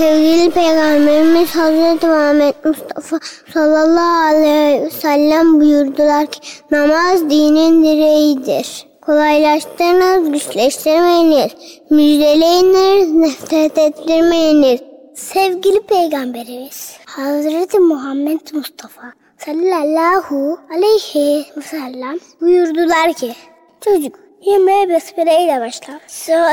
[0.00, 3.18] Sevgili Peygamberimiz Hazreti Muhammed Mustafa
[3.52, 6.40] sallallahu aleyhi ve sellem buyurdular ki
[6.70, 8.86] namaz dinin direğidir.
[9.02, 11.52] Kolaylaştırınız, güçleştirmeyiniz.
[11.90, 14.80] Müjdeleyiniz, nefret ettirmeyiniz.
[15.14, 23.32] Sevgili Peygamberimiz Hazreti Muhammed Mustafa sallallahu aleyhi ve sellem buyurdular ki
[23.80, 26.00] Çocuk yemeğe besmele ile başla.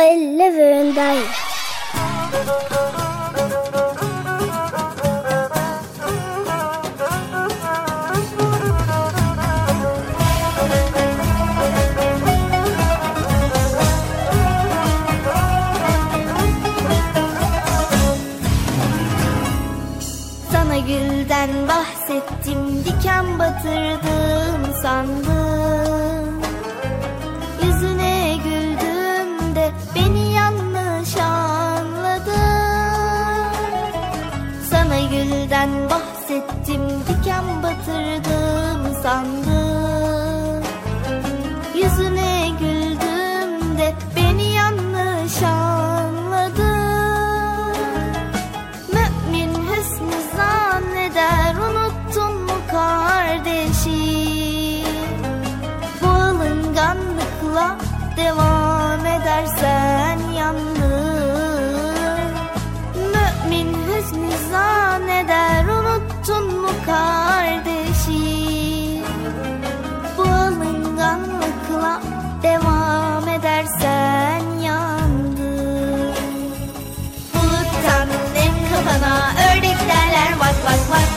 [0.02, 1.22] Elle ve önden ye.
[21.68, 22.86] Bahsettim.
[22.86, 25.37] Diken batırdım sandım
[58.18, 60.68] devam edersen yalnız
[62.96, 68.26] Mümin hüsnü zanneder unuttun mu kardeşim
[70.18, 72.02] Bu alınganlıkla
[72.44, 76.14] devam edersen yandın
[77.34, 81.17] Buluttan nem kafana ördek derler bak bak bak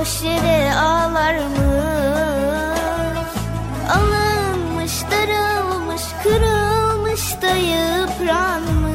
[0.00, 1.60] boş yere ağlarmış.
[3.90, 8.92] Alınmış, darılmış, kırılmış da yıpranmış.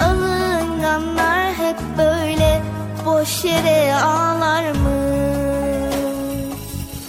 [0.00, 2.62] Alınganlar hep böyle
[3.04, 4.76] boş yere ağlarmış.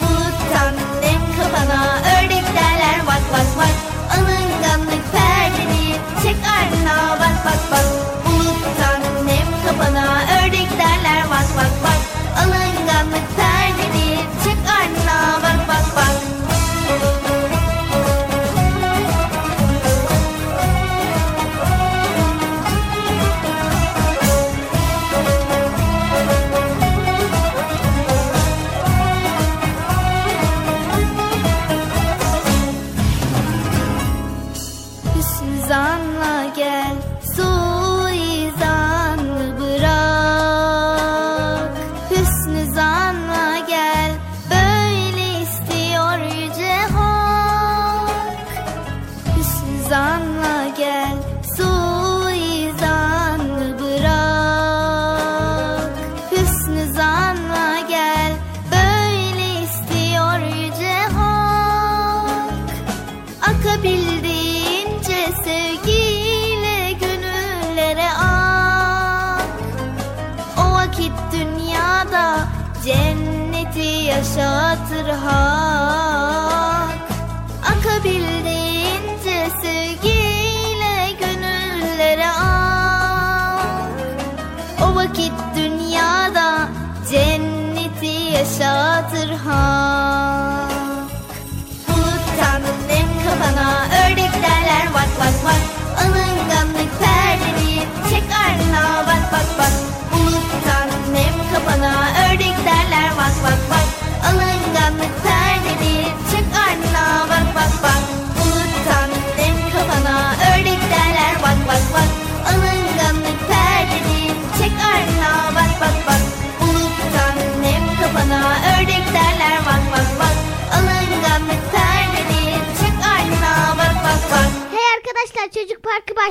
[0.02, 3.76] Buluttan nem kafana ördek derler bak bak bak.
[4.18, 8.07] Alınganlık perdeni çek ardına bak bak bak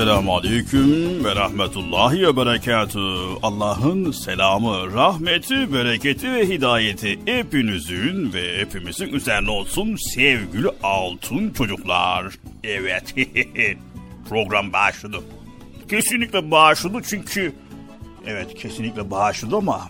[0.00, 2.98] Esselamu Aleyküm ve Rahmetullahi ve Berekatü.
[3.42, 12.34] Allah'ın selamı, rahmeti, bereketi ve hidayeti hepinizin ve hepimizin üzerine olsun sevgili altın çocuklar.
[12.64, 13.14] Evet,
[14.28, 15.20] program başladı.
[15.90, 17.52] Kesinlikle başladı çünkü...
[18.26, 19.88] Evet, kesinlikle başladı ama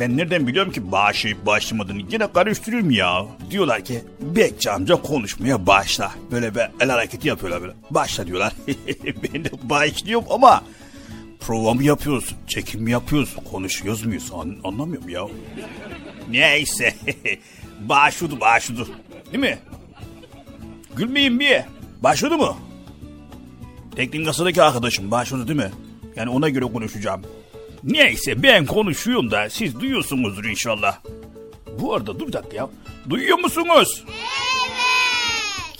[0.00, 3.26] ben nereden biliyorum ki başlayıp başlamadığını yine karıştırıyorum ya.
[3.50, 6.12] Diyorlar ki Bekçi amca konuşmaya başla.
[6.30, 7.72] Böyle bir el hareketi yapıyorlar böyle.
[7.90, 8.52] Başla diyorlar.
[9.34, 10.64] ben de başlıyorum ama
[11.40, 15.26] prova mı yapıyoruz, çekim mi yapıyoruz, konuşuyoruz muyuz An- anlamıyorum ya.
[16.30, 16.94] Neyse
[17.80, 18.86] başladı başladı
[19.32, 19.58] değil mi?
[20.96, 21.60] Gülmeyin bir.
[22.02, 22.56] Başladı mı?
[23.96, 25.70] Teknik kasadaki arkadaşım başladı değil mi?
[26.16, 27.22] Yani ona göre konuşacağım.
[27.84, 30.98] Neyse ben konuşuyorum da siz duyuyorsunuzdur inşallah.
[31.80, 32.68] Bu arada dur bir dakika ya.
[33.10, 34.04] Duyuyor musunuz?
[34.08, 34.20] Evet.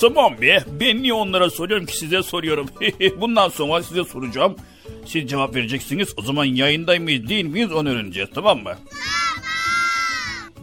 [0.01, 0.65] Tamam be.
[0.81, 2.69] Ben niye onlara soruyorum ki size soruyorum.
[3.21, 4.57] Bundan sonra size soracağım.
[5.07, 6.09] Siz cevap vereceksiniz.
[6.17, 8.75] O zaman yayındayım mıyız değil miyiz onu öğreneceğiz tamam mı?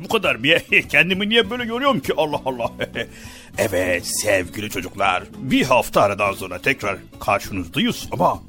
[0.04, 0.60] Bu kadar bir
[0.90, 2.72] kendimi niye böyle görüyorum ki Allah Allah.
[3.57, 8.44] evet sevgili çocuklar bir hafta aradan sonra tekrar karşınızdayız ama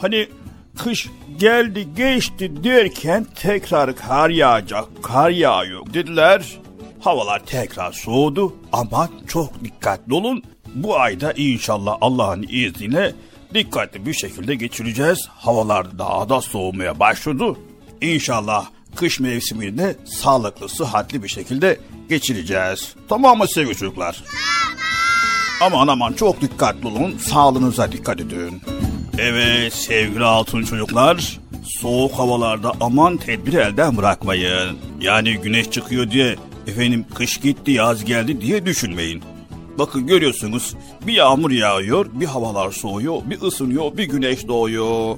[0.00, 0.28] hani
[0.78, 6.58] kış geldi geçti derken tekrar kar yağacak kar yağıyor dediler.
[7.00, 10.42] Havalar tekrar soğudu ama çok dikkatli olun.
[10.74, 13.14] Bu ayda inşallah Allah'ın izniyle
[13.54, 15.28] dikkatli bir şekilde geçireceğiz.
[15.28, 17.44] Havalar daha da soğumaya başladı.
[18.00, 18.66] İnşallah
[18.96, 22.94] kış mevsimini de sağlıklı, sıhhatli bir şekilde geçireceğiz.
[23.08, 24.22] Tamam mı sevgili çocuklar?
[25.60, 27.18] Aman aman çok dikkatli olun.
[27.18, 28.62] Sağlığınıza dikkat edin.
[29.18, 31.38] Evet sevgili altın çocuklar.
[31.64, 34.78] Soğuk havalarda aman tedbir elden bırakmayın.
[35.00, 36.36] Yani güneş çıkıyor diye
[36.66, 39.22] efendim kış gitti yaz geldi diye düşünmeyin.
[39.78, 40.74] Bakın görüyorsunuz
[41.06, 45.16] bir yağmur yağıyor, bir havalar soğuyor, bir ısınıyor, bir güneş doğuyor.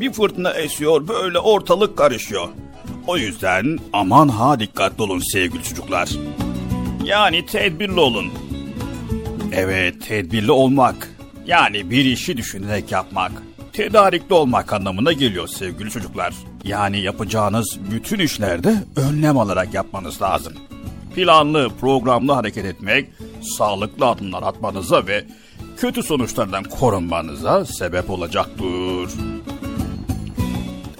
[0.00, 2.48] Bir fırtına esiyor, böyle ortalık karışıyor.
[3.06, 6.10] O yüzden aman ha dikkatli olun sevgili çocuklar.
[7.04, 8.26] Yani tedbirli olun.
[9.52, 11.13] Evet, tedbirli olmak.
[11.46, 13.32] Yani bir işi düşünerek yapmak.
[13.72, 16.34] Tedarikli olmak anlamına geliyor sevgili çocuklar.
[16.64, 20.52] Yani yapacağınız bütün işlerde önlem alarak yapmanız lazım.
[21.14, 23.10] Planlı, programlı hareket etmek,
[23.42, 25.24] sağlıklı adımlar atmanıza ve
[25.76, 29.10] kötü sonuçlardan korunmanıza sebep olacaktır.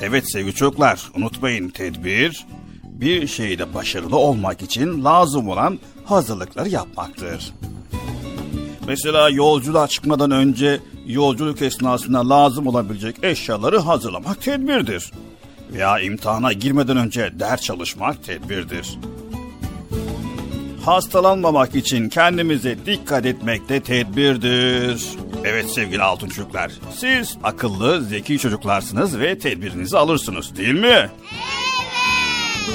[0.01, 2.47] Evet sevgili çocuklar, unutmayın tedbir,
[2.83, 7.53] bir şeyde başarılı olmak için lazım olan hazırlıkları yapmaktır.
[8.87, 15.11] Mesela yolculuğa çıkmadan önce yolculuk esnasında lazım olabilecek eşyaları hazırlamak tedbirdir.
[15.73, 18.99] Veya imtihana girmeden önce ders çalışmak tedbirdir.
[20.85, 25.05] Hastalanmamak için kendimize dikkat etmek de tedbirdir.
[25.45, 30.87] Evet sevgili altın çocuklar, siz akıllı, zeki çocuklarsınız ve tedbirinizi alırsınız değil mi?
[30.87, 31.64] Evet.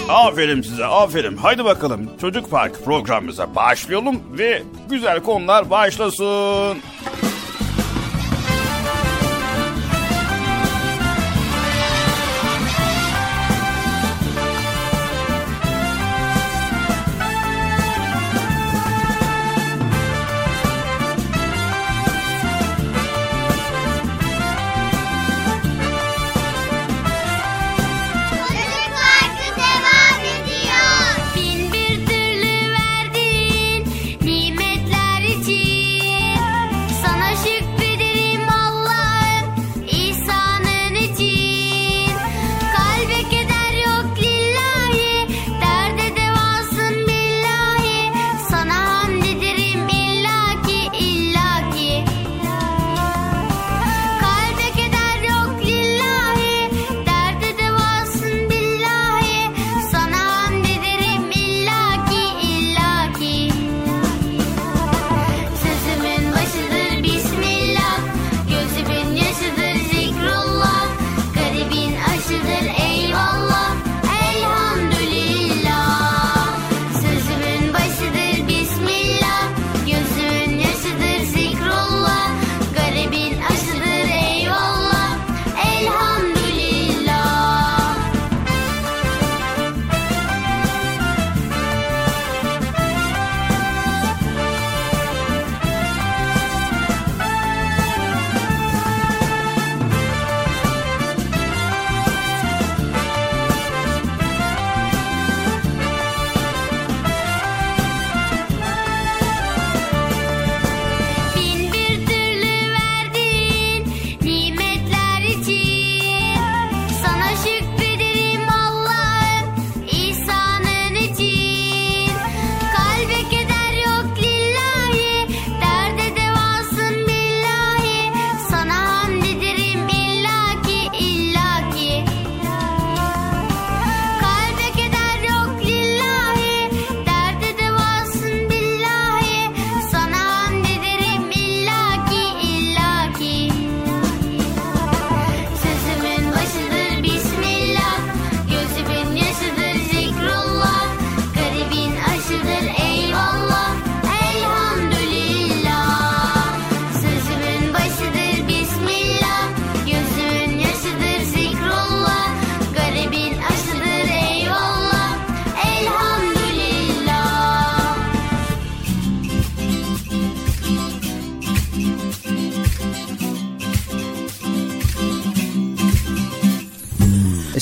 [0.10, 1.38] Aferin size, aferin.
[1.38, 6.78] Haydi bakalım Çocuk Park programımıza başlayalım ve güzel konular başlasın.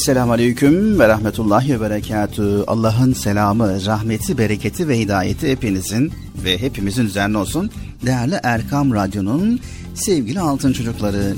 [0.07, 2.63] Esselamu Aleyküm ve Rahmetullahi ve Berekatü.
[2.67, 6.11] Allah'ın selamı, rahmeti, bereketi ve hidayeti hepinizin
[6.43, 7.71] ve hepimizin üzerine olsun.
[8.05, 9.59] Değerli Erkam Radyo'nun
[9.95, 11.35] sevgili altın çocukları.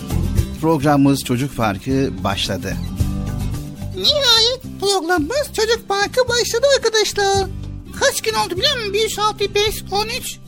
[0.61, 2.73] Programımız Çocuk Parkı başladı.
[3.95, 7.47] Nihayet programımız Çocuk Parkı başladı arkadaşlar.
[7.99, 8.93] Kaç gün oldu biliyor musun?
[8.93, 10.39] 1, 6, 5, 13,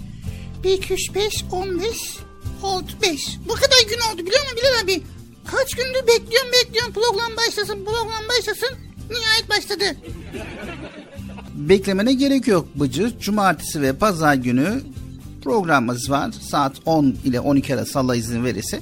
[0.63, 2.19] 1, 2, 3, 5, 15,
[2.63, 3.37] 6, 5.
[3.49, 5.03] Bu kadar gün oldu biliyor musun Bilal abi?
[5.45, 8.77] Kaç gündür bekliyorum bekliyorum program başlasın program başlasın.
[9.09, 9.83] Nihayet başladı.
[11.55, 13.19] Beklemene gerek yok Bıcır.
[13.19, 14.81] Cumartesi ve pazar günü
[15.43, 16.31] programımız var.
[16.49, 18.79] Saat 10 ile 12 arası Allah izin verirse.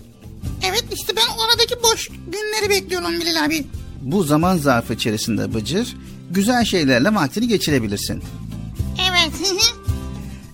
[0.70, 3.66] Evet işte ben oradaki boş günleri bekliyorum Bilal abi.
[4.02, 5.96] Bu zaman zarfı içerisinde Bıcır
[6.32, 8.24] güzel şeylerle vaktini geçirebilirsin.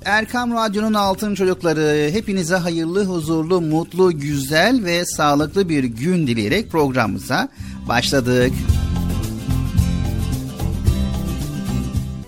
[0.06, 7.50] Erkam Radyo'nun altın çocukları hepinize hayırlı, huzurlu, mutlu, güzel ve sağlıklı bir gün dileyerek programımıza
[7.88, 8.54] başladık.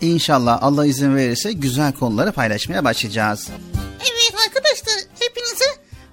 [0.02, 3.48] İnşallah Allah izin verirse güzel konuları paylaşmaya başlayacağız.
[4.00, 5.66] Evet arkadaşlar hepinize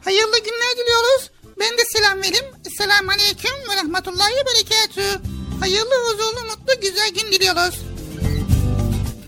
[0.04, 1.30] hayırlı günler diliyoruz.
[1.61, 2.44] Ben de selam vereyim.
[2.78, 5.21] Selamun Aleyküm ve Rahmetullahi Berekatü.
[5.61, 7.93] Hayırlı, huzurlu, mutlu, güzel gün diliyoruz.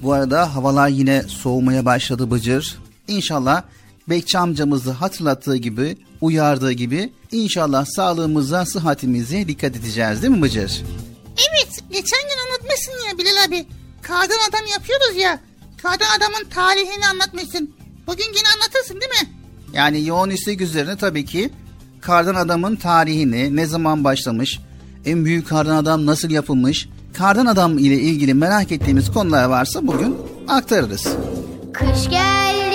[0.07, 2.79] Bu arada havalar yine soğumaya başladı Bıcır.
[3.09, 3.63] İnşallah
[4.09, 10.83] Bekçi amcamızı hatırlattığı gibi, uyardığı gibi inşallah sağlığımıza, sıhhatimize dikkat edeceğiz değil mi Bıcır?
[11.37, 13.67] Evet geçen gün anlatmışsın ya Bilal abi.
[14.03, 15.41] Kardan adam yapıyoruz ya.
[15.83, 17.75] Kardan adamın tarihini anlatmışsın.
[18.07, 19.31] Bugün yine anlatırsın değil mi?
[19.73, 21.51] Yani yoğun istek üzerine tabii ki
[22.01, 24.61] kardan adamın tarihini, ne zaman başlamış,
[25.07, 30.17] en büyük kardan adam nasıl yapılmış, kardan adam ile ilgili merak ettiğimiz konular varsa bugün
[30.49, 31.09] aktarırız.
[31.73, 32.66] Kış geldiğinde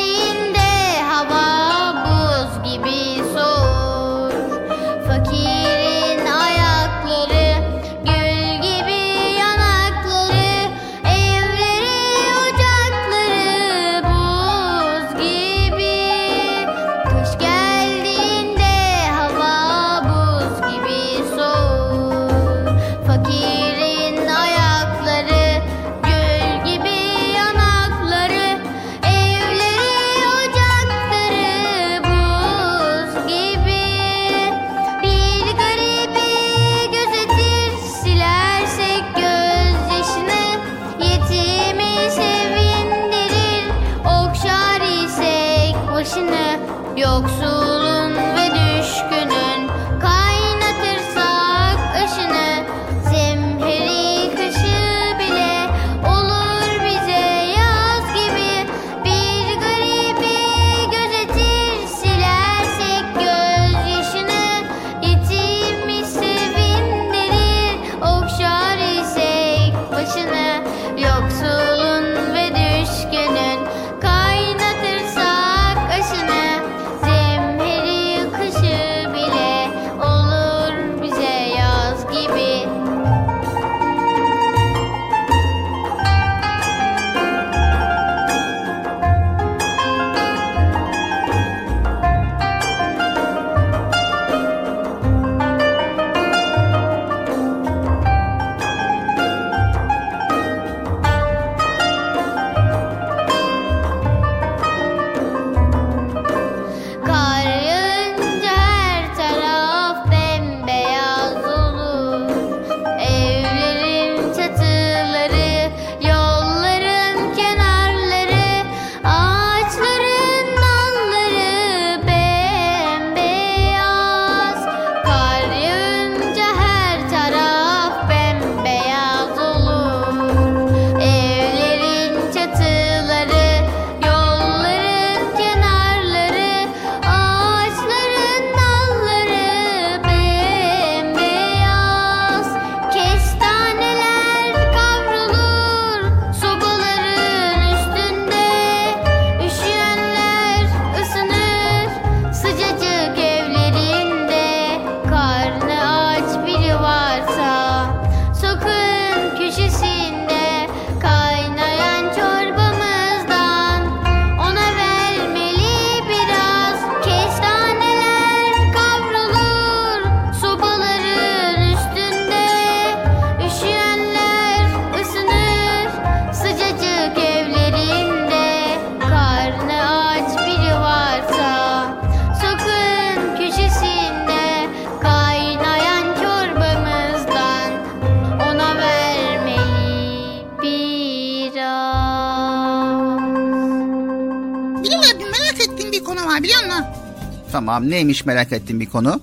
[197.82, 199.22] Tamam neymiş merak ettim bir konu.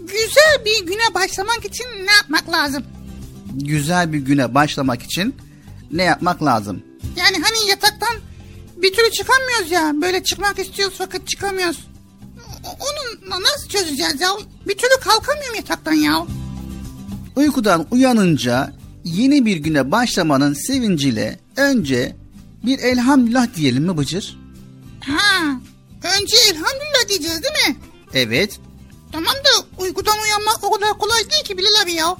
[0.00, 2.82] Güzel bir güne başlamak için ne yapmak lazım?
[3.54, 5.36] Güzel bir güne başlamak için
[5.92, 6.82] ne yapmak lazım?
[7.16, 8.14] Yani hani yataktan
[8.76, 9.92] bir türlü çıkamıyoruz ya.
[10.02, 11.86] Böyle çıkmak istiyoruz fakat çıkamıyoruz.
[12.64, 14.28] Onu na- nasıl çözeceğiz ya?
[14.68, 16.26] Bir türlü kalkamıyorum yataktan ya.
[17.36, 18.72] Uykudan uyanınca
[19.04, 22.16] yeni bir güne başlamanın sevinciyle önce
[22.66, 24.43] bir elhamdülillah diyelim mi Bıcır?
[28.14, 28.58] Evet.
[29.12, 32.16] Tamam da uykudan uyanmak o kadar kolay değil ki Bilal abi ya.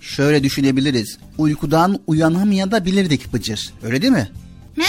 [0.00, 1.18] Şöyle düşünebiliriz.
[1.38, 3.72] Uykudan uyanamayabilirdik Bıcır.
[3.82, 4.30] Öyle değil mi?
[4.76, 4.86] Ne?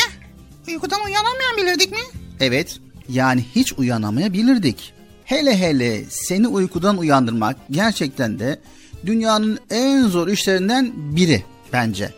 [0.68, 2.00] Uykudan uyanamayan bilirdik mi?
[2.40, 2.78] Evet.
[3.10, 4.94] Yani hiç uyanamayabilirdik.
[5.26, 8.60] Hele hele seni uykudan uyandırmak gerçekten de
[9.06, 11.44] dünyanın en zor işlerinden biri
[11.74, 12.14] bence.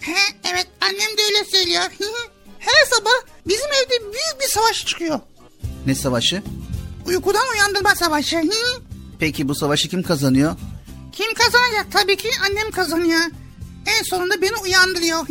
[0.00, 0.12] He,
[0.52, 1.82] evet annem de öyle söylüyor.
[2.58, 5.20] Her sabah bizim evde büyük bir savaş çıkıyor.
[5.86, 6.42] Ne savaşı?
[7.10, 8.42] Uykudan uyandırma savaşı.
[9.18, 10.56] Peki bu savaşı kim kazanıyor?
[11.12, 11.86] Kim kazanacak?
[11.92, 13.20] Tabii ki annem kazanıyor.
[13.86, 15.26] En sonunda beni uyandırıyor.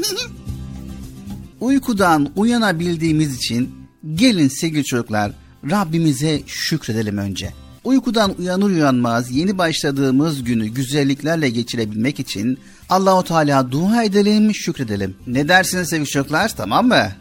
[1.59, 3.75] Uykudan uyanabildiğimiz için
[4.15, 5.31] gelin sevgili çocuklar
[5.71, 7.53] Rabbimize şükredelim önce.
[7.83, 15.15] Uykudan uyanır uyanmaz yeni başladığımız günü güzelliklerle geçirebilmek için Allahu Teala dua edelim, şükredelim.
[15.27, 16.55] Ne dersiniz sevgili çocuklar?
[16.55, 17.11] Tamam mı?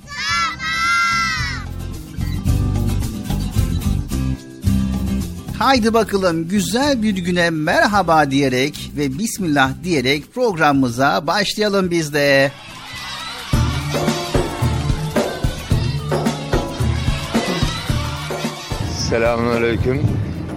[5.58, 12.52] Haydi bakalım güzel bir güne merhaba diyerek ve bismillah diyerek programımıza başlayalım biz de.
[19.08, 20.02] Selamünaleyküm.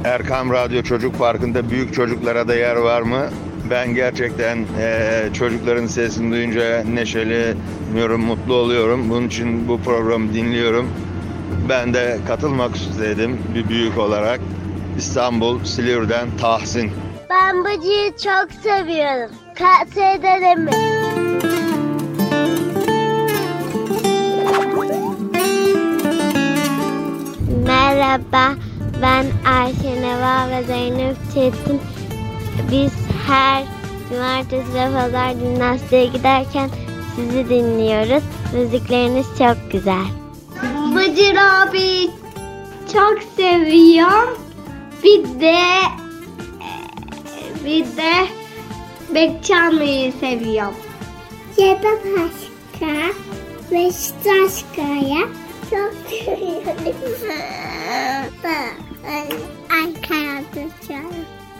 [0.03, 3.29] Erkam Radyo Çocuk Parkı'nda büyük çocuklara da yer var mı?
[3.69, 9.09] Ben gerçekten eee, çocukların sesini duyunca neşeleniyorum, mutlu oluyorum.
[9.09, 10.89] Bunun için bu programı dinliyorum.
[11.69, 14.39] Ben de katılmak istedim bir büyük olarak.
[14.97, 16.91] İstanbul, Silivri'den Tahsin.
[17.29, 19.31] Ben bıcıyı çok seviyorum.
[19.55, 20.69] Tavsiye ederim.
[27.67, 28.55] Merhaba,
[29.01, 31.81] ben Ayşe Neva ve Zeynep Çetin.
[32.71, 32.91] Biz
[33.27, 33.63] her
[34.09, 36.69] cumartesi ve pazar jimnastiğe giderken
[37.15, 38.23] sizi dinliyoruz.
[38.53, 40.05] Müzikleriniz çok güzel.
[40.95, 42.09] Bıcır abi
[42.93, 44.40] çok seviyorum.
[45.03, 45.55] Bir de
[47.65, 48.13] bir de
[49.15, 50.75] Bekçanlı'yı seviyorum.
[51.57, 53.13] Ya da başka
[53.71, 55.21] Beşiktaşkaya
[55.69, 55.93] çok
[56.25, 56.95] seviyorum.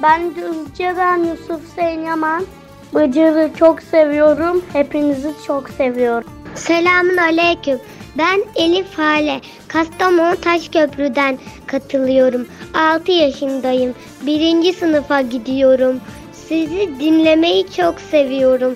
[0.02, 2.46] Ben Düzce'den Yusuf Senyaman.
[2.94, 4.62] Bıcır'ı çok seviyorum.
[4.74, 6.32] Hepinizi çok seviyorum.
[6.56, 7.80] Selamun Aleyküm.
[8.18, 9.42] Ben Elif Hale.
[9.68, 12.48] Kastamonu Taşköprü'den katılıyorum.
[12.74, 13.96] 6 yaşındayım.
[14.22, 16.02] Birinci sınıfa gidiyorum.
[16.34, 18.76] Sizi dinlemeyi çok seviyorum.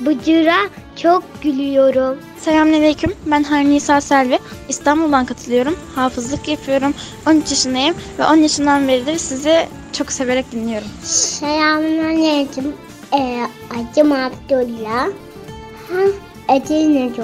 [0.00, 0.56] Bıcır'a
[0.96, 2.18] çok gülüyorum.
[2.38, 3.12] Selamünaleyküm.
[3.26, 4.38] Ben Harnisa Selvi.
[4.68, 5.76] İstanbul'dan katılıyorum.
[5.94, 6.94] Hafızlık yapıyorum.
[7.26, 10.88] 13 yaşındayım ve 10 yaşından beridir sizi çok severek dinliyorum.
[11.02, 12.72] Selamünaleyküm.
[13.12, 15.08] Ee, adım Abdullah.
[15.88, 16.00] Ha,
[16.56, 17.22] Edirne'de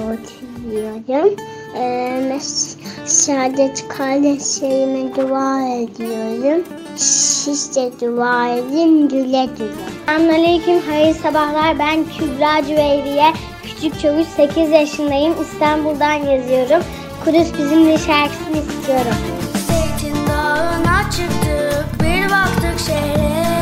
[0.63, 1.35] oturuyorum.
[1.77, 2.39] Ee,
[3.05, 6.63] Saadet kardeşlerime dua ediyorum.
[6.95, 9.71] Siz de dua edin güle güle.
[10.05, 11.79] Selamünaleyküm, hayırlı sabahlar.
[11.79, 13.33] Ben Kübra Cüveyriye.
[13.63, 15.33] Küçük çavuş 8 yaşındayım.
[15.41, 16.83] İstanbul'dan yazıyorum.
[17.25, 19.15] Kudüs bizimle şarkısını istiyorum.
[19.67, 23.52] Zeytin dağına çıktık bir baktık şehre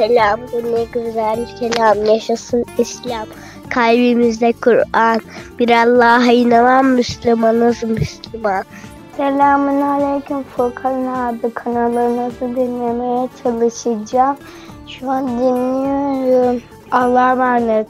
[0.00, 0.40] selam.
[0.52, 2.04] Bu ne güzel kelam.
[2.04, 3.26] Yaşasın İslam.
[3.70, 5.20] Kalbimizde Kur'an.
[5.58, 8.64] Bir Allah'a inanan Müslümanız Müslüman.
[9.16, 14.36] Selamun Aleyküm Furkan abi kanalınızı dinlemeye çalışacağım.
[14.86, 16.62] Şu an dinliyorum.
[16.90, 17.86] Allah'a emanet.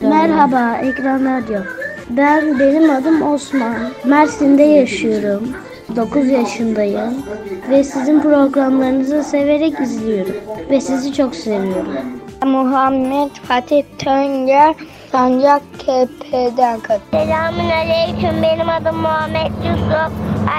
[0.00, 1.60] Merhaba Ekran Radyo.
[2.10, 3.76] Ben benim adım Osman.
[4.04, 5.42] Mersin'de yaşıyorum.
[5.96, 7.14] 9 yaşındayım
[7.70, 10.34] ve sizin programlarınızı severek izliyorum
[10.70, 11.96] ve sizi çok seviyorum.
[12.44, 14.74] Muhammed Fatih Tönger
[15.12, 17.10] Sancaktepe'den katılıyorum.
[17.12, 18.42] Selamun Aleyküm.
[18.42, 20.12] Benim adım Muhammed Yusuf.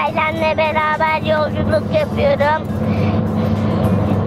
[0.04, 2.68] Ailemle beraber yolculuk yapıyorum.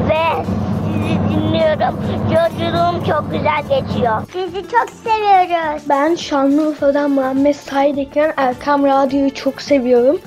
[0.10, 0.44] Ve
[0.86, 2.00] sizi dinliyorum.
[2.34, 4.22] Yolculuğum çok güzel geçiyor.
[4.34, 5.84] Sizi çok seviyoruz.
[5.90, 10.20] Ben Şanlıurfa'dan Muhammed Said Ekran Erkam Radyo'yu çok seviyorum.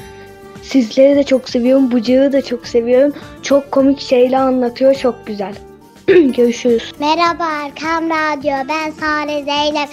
[0.63, 1.91] Sizleri de çok seviyorum.
[1.91, 3.15] Bucağı da çok seviyorum.
[3.43, 4.95] Çok komik şeyler anlatıyor.
[4.95, 5.55] Çok güzel.
[6.07, 6.93] Görüşürüz.
[6.99, 8.69] Merhaba Erkam Radyo.
[8.69, 9.89] Ben Sare Zeynep.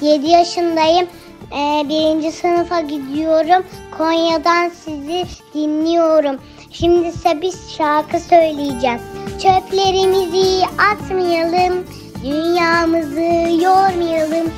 [0.00, 1.06] 7 yaşındayım.
[1.52, 3.64] Ee, birinci sınıfa gidiyorum.
[3.98, 5.24] Konya'dan sizi
[5.54, 6.36] dinliyorum.
[6.70, 8.98] Şimdi size bir şarkı söyleyeceğim.
[9.42, 11.86] Çöplerimizi atmayalım.
[12.24, 14.50] Dünyamızı yormayalım.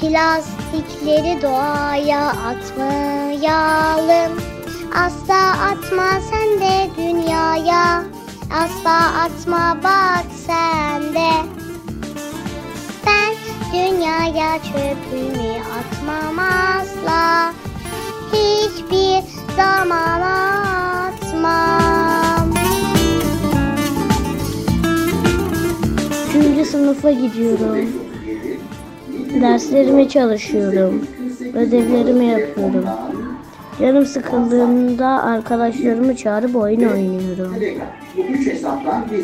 [0.00, 3.36] Plastikleri doğaya atmayalım.
[4.94, 8.04] Asla atma sen de dünyaya.
[8.52, 11.30] Asla atma bak sen de.
[13.06, 13.34] Ben
[13.72, 17.52] dünyaya çöpümü atmam asla.
[18.32, 19.22] Hiçbir
[19.56, 20.20] zaman
[21.10, 22.54] atmam.
[26.28, 28.05] Üçüncü sınıfa gidiyorum.
[29.34, 31.06] Derslerimi çalışıyorum.
[31.54, 32.84] Ödevlerimi yapıyorum.
[33.80, 37.54] Canım sıkıldığında arkadaşlarımı çağırıp oyun oynuyorum.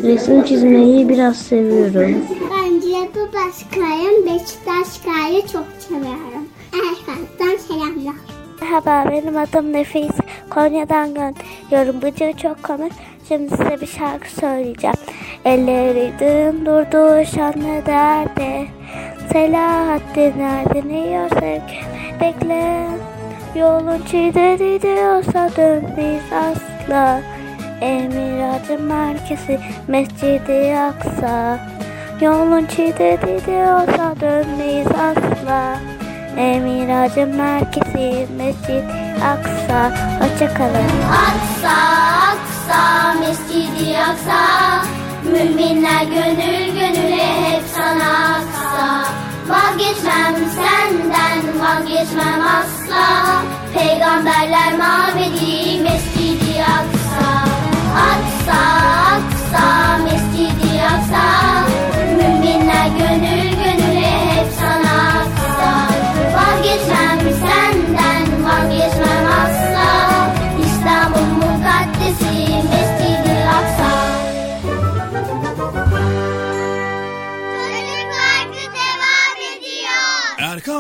[0.03, 2.17] Resim çizmeyi biraz seviyorum.
[2.51, 4.27] Ben Cilato Başkaya'yım.
[4.27, 6.49] Beşiktaş Kaya'yı çok seviyorum.
[6.73, 8.15] Erkan'dan selamlar.
[8.62, 10.11] Merhaba benim adım Nefis.
[10.51, 12.03] Konya'dan gönderiyorum.
[12.03, 12.93] Bıcığı çok komik.
[13.29, 14.97] Şimdi size bir şarkı söyleyeceğim.
[15.45, 18.67] Elleri dün durdu şanlı derdi.
[19.33, 21.81] Selahattin nerede ne yiyor sevgi
[22.21, 22.87] bekle.
[23.55, 27.21] Yolun çiğdedi diyorsa dönmeyiz asla.
[27.81, 31.59] Emiracı merkezi Mescidi Aksa.
[32.21, 35.77] Yolun çiğdedi diyorsa dönmeyiz asla.
[36.37, 38.88] Emiracı merkezi Mescid
[39.25, 39.90] Aksa.
[40.21, 40.88] Hoşçakalın.
[41.12, 41.77] Aksa,
[42.33, 49.12] Aksa, Mescidi Aksa Müminler gönül gönüle hep sana aksa
[49.48, 53.42] Vazgeçmem senden, vazgeçmem asla.
[53.74, 57.28] Peygamberler mabedi Mescidi Aksa.
[58.11, 58.61] Aksa,
[59.12, 61.24] Aksa, Mescidi Aksa.
[62.16, 62.88] Müminler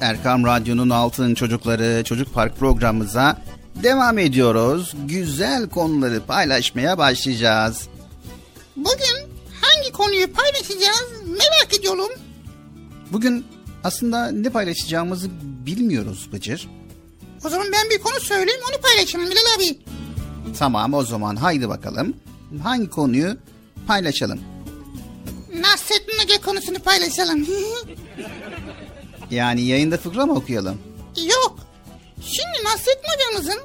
[0.00, 3.42] Erkam Radyo'nun Altın Çocukları Çocuk Park programımıza
[3.82, 4.94] devam ediyoruz.
[5.06, 7.88] Güzel konuları paylaşmaya başlayacağız.
[8.76, 12.08] Bugün hangi konuyu paylaşacağız merak ediyorum.
[13.12, 13.46] Bugün
[13.84, 16.68] aslında ne paylaşacağımızı bilmiyoruz Bıcır.
[17.44, 19.78] O zaman ben bir konu söyleyeyim onu paylaşalım Bilal abi.
[20.58, 22.16] Tamam o zaman haydi bakalım.
[22.62, 23.36] Hangi konuyu
[23.86, 24.40] paylaşalım?
[25.60, 27.46] Nasrettin Hoca konusunu paylaşalım.
[29.30, 30.78] Yani yayında fıkra mı okuyalım?
[31.16, 31.58] Yok.
[32.22, 33.60] Şimdi Nasrettin hocamızın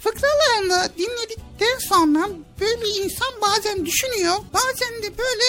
[0.00, 2.28] fıkralarını dinledikten sonra
[2.60, 4.34] böyle insan bazen düşünüyor.
[4.54, 5.44] Bazen de böyle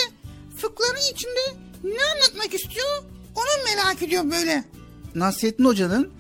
[0.58, 1.40] fıkranın içinde
[1.84, 3.04] ne anlatmak istiyor
[3.36, 4.64] onu merak ediyor böyle.
[5.16, 6.12] Nasrettin Hoca'nın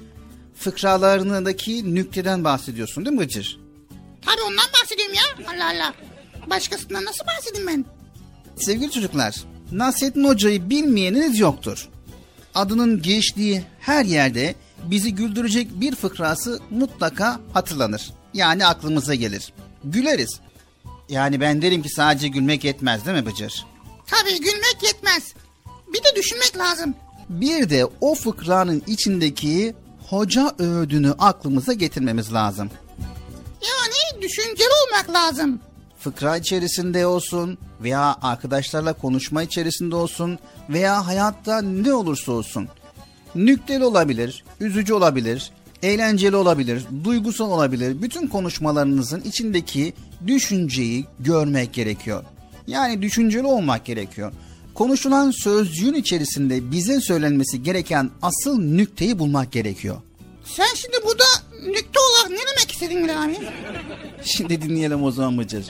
[0.60, 3.60] fıkralarındaki nükteden bahsediyorsun değil mi Bıcır?
[4.26, 5.54] Tabii ondan bahsediyorum ya.
[5.56, 5.94] Allah Allah.
[6.50, 7.86] Başkasından nasıl bahsedeyim ben?
[8.56, 9.36] Sevgili çocuklar,
[9.72, 11.90] Nasrettin Hoca'yı bilmeyeniniz yoktur.
[12.56, 18.12] Adının geçtiği her yerde bizi güldürecek bir fıkrası mutlaka hatırlanır.
[18.34, 19.54] Yani aklımıza gelir.
[19.84, 20.40] Güleriz.
[21.10, 23.66] Yani ben derim ki sadece gülmek yetmez değil mi Bıcır?
[24.08, 25.34] Tabii gülmek yetmez.
[25.94, 26.96] Bir de düşünmek lazım.
[27.30, 29.76] Bir de o fıkranın içindeki
[30.10, 32.70] hoca öğüdünü aklımıza getirmemiz lazım.
[33.62, 35.60] Yani düşünceli olmak lazım.
[36.00, 40.40] Fıkra içerisinde olsun veya arkadaşlarla konuşma içerisinde olsun
[40.70, 42.68] veya hayatta ne olursa olsun.
[43.36, 45.52] Nükteli olabilir, üzücü olabilir,
[45.84, 48.02] eğlenceli olabilir, duygusal olabilir.
[48.02, 49.94] Bütün konuşmalarınızın içindeki
[50.28, 52.24] düşünceyi görmek gerekiyor.
[52.68, 54.32] Yani düşünceli olmak gerekiyor.
[54.74, 59.98] Konuşulan sözcüğün içerisinde bize söylenmesi gereken asıl nükteyi bulmak gerekiyor.
[60.46, 61.24] Sen şimdi burada
[61.66, 63.38] nükte olarak ne demek istedin Bilal abi?
[64.24, 65.66] Şimdi dinleyelim o zaman Bıcır.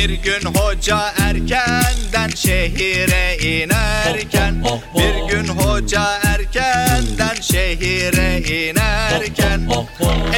[0.00, 4.64] Bir gün hoca erkenden şehire inerken
[4.98, 9.70] Bir gün hoca erkenden şehire inerken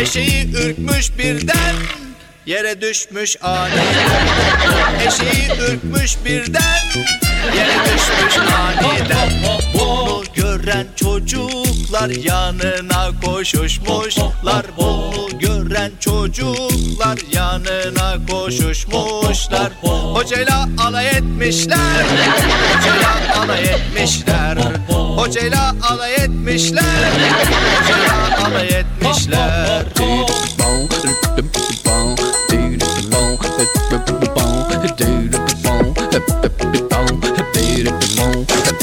[0.00, 1.74] Eşeği ürkmüş birden
[2.46, 3.86] Yere düşmüş aniden
[5.06, 6.80] Eşeği ürkmüş birden.
[7.56, 9.28] Yere düşmüş aniden.
[9.74, 14.66] Bunu gören çocuklar yanına koşuşmuşlar.
[14.76, 19.72] Bunu gören çocuklar yanına koşuşmuşlar.
[20.14, 22.04] Hocayla alay etmişler.
[22.76, 24.58] Hocayla alay etmişler.
[25.16, 27.08] Hocayla alay etmişler.
[27.82, 29.84] Hocayla alay etmişler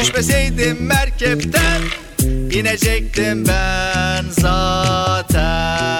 [0.00, 1.82] Düşmeseydim merkepten
[2.52, 5.90] inecektim ben zaten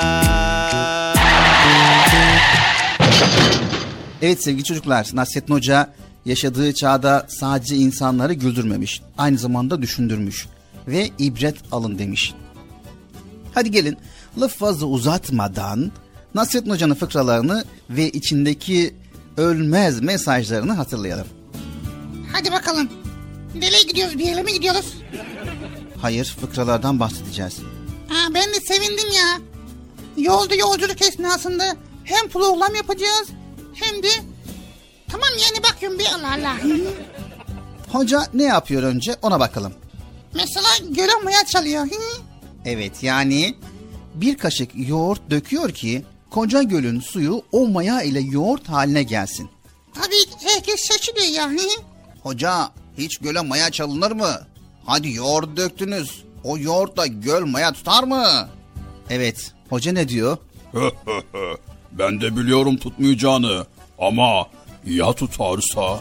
[4.23, 5.93] Evet sevgili çocuklar, Nasrettin Hoca
[6.25, 10.47] yaşadığı çağda sadece insanları güldürmemiş, aynı zamanda düşündürmüş
[10.89, 12.35] ve ibret alın demiş.
[13.55, 13.97] Hadi gelin
[14.41, 15.93] laf fazla uzatmadan
[16.35, 18.95] Nasrettin Hoca'nın fıkralarını ve içindeki
[19.37, 21.27] ölmez mesajlarını hatırlayalım.
[22.33, 22.89] Hadi bakalım.
[23.55, 24.19] Nereye gidiyoruz?
[24.19, 24.95] Bir yere mi gidiyoruz?
[26.03, 27.59] Hayır, fıkralardan bahsedeceğiz.
[28.09, 29.39] Ha, ben de sevindim ya.
[30.17, 33.29] Yolda yolculuk esnasında hem program yapacağız
[33.75, 34.09] hem de...
[35.09, 36.57] Tamam yani bakıyorum bir Allah Allah.
[37.93, 39.73] Hoca ne yapıyor önce ona bakalım.
[40.35, 41.87] Mesela gören maya çalıyor.
[42.65, 43.55] Evet yani
[44.15, 49.51] bir kaşık yoğurt döküyor ki koca gölün suyu o maya ile yoğurt haline gelsin.
[49.95, 51.51] Tabii herkes şaşırıyor ya.
[52.23, 54.31] Hoca hiç göle maya çalınır mı?
[54.85, 56.25] Hadi yoğurt döktünüz.
[56.45, 58.49] O yoğurtla göl maya tutar mı?
[59.11, 59.53] Evet.
[59.69, 60.37] Hoca ne diyor?
[61.93, 63.67] ben de biliyorum tutmayacağını.
[63.99, 64.47] Ama
[64.87, 66.01] ya tutarsa?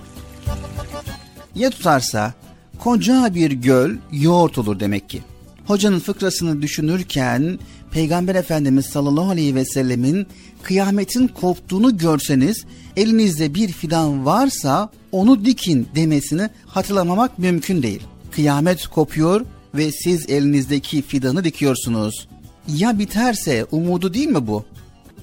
[1.56, 2.34] Ya tutarsa
[2.80, 5.22] koca bir göl yoğurt olur demek ki.
[5.68, 7.60] Hocanın fıkrasını düşünürken
[7.92, 10.28] Peygamber Efendimiz sallallahu aleyhi ve sellemin
[10.64, 12.66] kıyametin koptuğunu görseniz
[12.98, 18.02] elinizde bir fidan varsa onu dikin demesini hatırlamamak mümkün değil.
[18.32, 19.46] Kıyamet kopuyor
[19.76, 22.28] ve siz elinizdeki fidanı dikiyorsunuz.
[22.68, 24.66] Ya biterse umudu değil mi bu?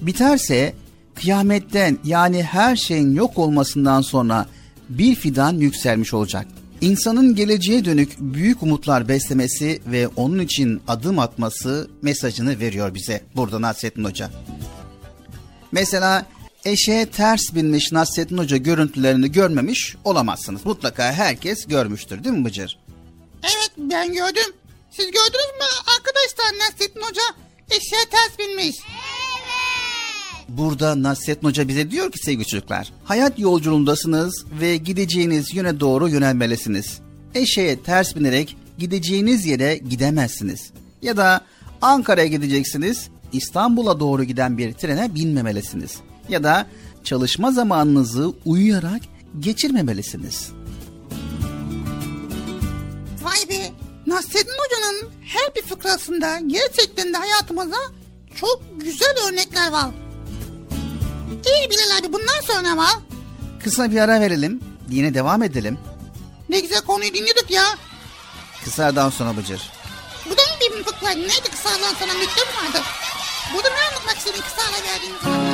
[0.01, 0.73] Biterse
[1.15, 4.45] kıyametten yani her şeyin yok olmasından sonra
[4.89, 6.47] bir fidan yükselmiş olacak.
[6.81, 13.61] İnsanın geleceğe dönük büyük umutlar beslemesi ve onun için adım atması mesajını veriyor bize burada
[13.61, 14.29] Nasrettin Hoca.
[15.71, 16.25] Mesela
[16.65, 20.65] eşeğe ters binmiş Nasrettin Hoca görüntülerini görmemiş olamazsınız.
[20.65, 22.79] Mutlaka herkes görmüştür değil mi Bıcır?
[23.43, 24.53] Evet ben gördüm.
[24.91, 27.21] Siz gördünüz mü arkadaşlar Nasrettin Hoca
[27.69, 28.75] eşeğe ters binmiş.
[30.47, 36.99] Burada Nasrettin Hoca bize diyor ki sevgili çocuklar, hayat yolculuğundasınız ve gideceğiniz yöne doğru yönelmelisiniz.
[37.35, 40.71] Eşeğe ters binerek gideceğiniz yere gidemezsiniz.
[41.01, 41.41] Ya da
[41.81, 45.97] Ankara'ya gideceksiniz, İstanbul'a doğru giden bir trene binmemelisiniz.
[46.29, 46.67] Ya da
[47.03, 49.01] çalışma zamanınızı uyuyarak
[49.39, 50.51] geçirmemelisiniz.
[53.23, 53.71] Vay be
[54.07, 57.77] Nasrettin Hoca'nın her bir fıkrasında gerçekten de hayatımıza
[58.35, 59.89] çok güzel örnekler var.
[61.31, 62.93] İyi Bilal abi bundan sonra var.
[63.63, 64.59] Kısa bir ara verelim,
[64.89, 65.77] yine devam edelim.
[66.49, 67.63] Ne güzel konuyu dinliyorduk ya.
[68.63, 69.61] Kısa aradan sonra Bıcır.
[70.29, 71.09] Bu da mı bir fıkra?
[71.09, 72.85] Neydi kısa aradan sonra mektup vardı?
[73.53, 75.47] Burada ne anlatmak istedin kısa ara verdiğin zaman?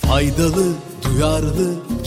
[0.00, 0.72] Faydalı,
[1.04, 1.74] duyarlı,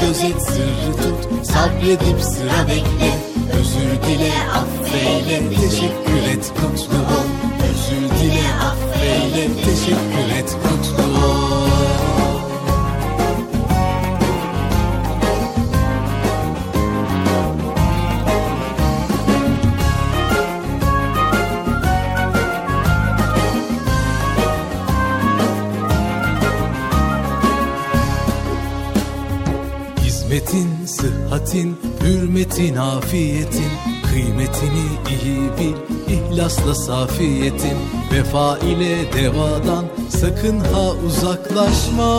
[0.00, 3.12] gözet sırrı tut Sabredip sıra bekle.
[3.58, 7.28] Özür dile affeyle Teşekkür et mutlu ol.
[7.68, 11.05] Özür dile affeyle Teşekkür et mutlu ol
[32.56, 33.70] hürmetin, afiyetin
[34.10, 35.76] Kıymetini iyi bil,
[36.14, 37.78] ihlasla safiyetin.
[38.12, 42.12] Vefa ile devadan sakın ha uzaklaşma.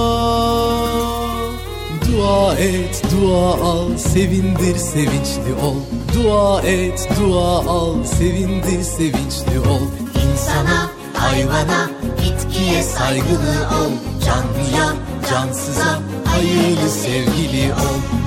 [2.12, 5.76] Dua et, dua al, sevindir, sevinçli ol.
[6.14, 9.88] Dua et, dua al, sevindir, sevinçli ol.
[10.32, 13.92] İnsana, hayvana, bitkiye saygılı ol.
[14.26, 14.94] Canlıya,
[15.30, 18.27] cansıza, hayırlı sevgili ol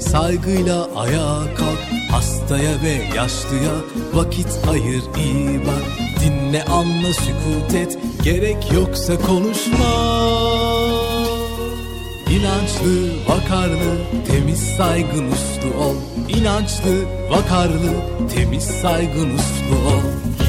[0.00, 3.72] saygıyla ayağa kalk Hastaya ve yaşlıya
[4.12, 5.84] vakit ayır iyi bak.
[6.20, 9.90] Dinle anla sükut et gerek yoksa konuşma.
[12.30, 13.96] İnançlı, vakarlı,
[14.28, 15.96] temiz saygın uslu ol.
[16.28, 17.92] İnançlı, vakarlı,
[18.34, 20.02] temiz saygın uslu ol.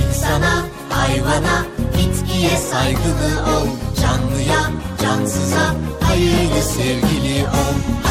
[0.09, 1.65] İnsana, hayvana,
[1.97, 3.67] bitkiye saygılı ol.
[4.01, 4.71] Canlıya,
[5.01, 8.10] cansıza, hayırlı sevgili ol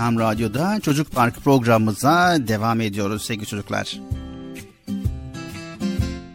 [0.00, 4.00] Erkam Radyo'da Çocuk Park programımıza devam ediyoruz sevgili çocuklar.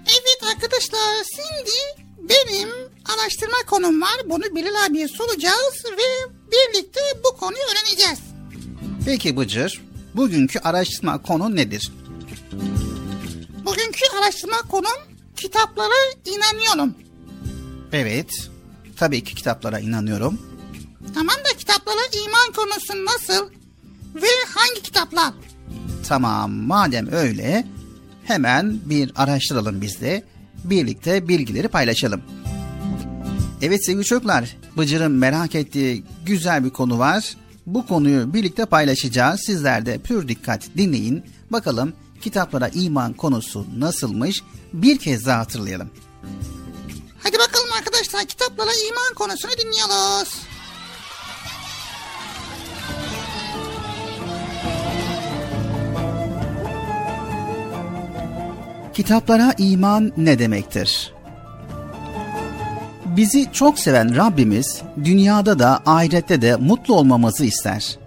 [0.03, 2.69] Evet arkadaşlar şimdi benim
[3.05, 4.17] araştırma konum var.
[4.25, 8.19] Bunu Bilal abiye soracağız ve birlikte bu konuyu öğreneceğiz.
[9.05, 9.81] Peki Bıcır,
[10.15, 11.91] bugünkü araştırma konu nedir?
[13.65, 16.95] Bugünkü araştırma konum kitaplara inanıyorum.
[17.93, 18.49] Evet,
[18.97, 20.39] tabii ki kitaplara inanıyorum.
[21.13, 22.04] Tamam da kitaplara
[22.55, 23.49] konusu nasıl
[24.15, 25.33] ve hangi kitaplar?
[26.07, 27.67] Tamam, madem öyle
[28.23, 30.23] hemen bir araştıralım biz de.
[30.63, 32.21] Birlikte bilgileri paylaşalım.
[33.61, 37.35] Evet sevgili çocuklar, Bıcır'ın merak ettiği güzel bir konu var.
[37.65, 39.41] Bu konuyu birlikte paylaşacağız.
[39.45, 41.23] Sizler de pür dikkat dinleyin.
[41.51, 44.43] Bakalım kitaplara iman konusu nasılmış?
[44.73, 45.89] Bir kez daha hatırlayalım.
[47.23, 50.29] Hadi bakalım arkadaşlar kitaplara iman konusunu dinliyoruz.
[58.93, 61.13] Kitaplara iman ne demektir?
[63.05, 67.97] Bizi çok seven Rabbimiz dünyada da ahirette de mutlu olmamızı ister.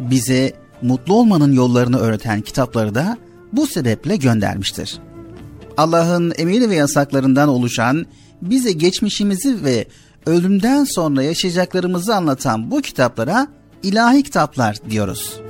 [0.00, 0.52] Bize
[0.82, 3.16] mutlu olmanın yollarını öğreten kitapları da
[3.52, 4.98] bu sebeple göndermiştir.
[5.76, 8.06] Allah'ın emir ve yasaklarından oluşan,
[8.42, 9.86] bize geçmişimizi ve
[10.26, 13.48] ölümden sonra yaşayacaklarımızı anlatan bu kitaplara
[13.82, 15.40] ilahi kitaplar diyoruz.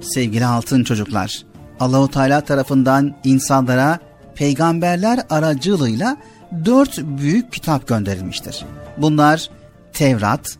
[0.00, 1.44] Sevgili altın çocuklar,
[1.80, 3.98] Allahu Teala tarafından insanlara
[4.34, 6.16] peygamberler aracılığıyla
[6.64, 8.64] dört büyük kitap gönderilmiştir.
[8.98, 9.50] Bunlar
[9.92, 10.58] Tevrat,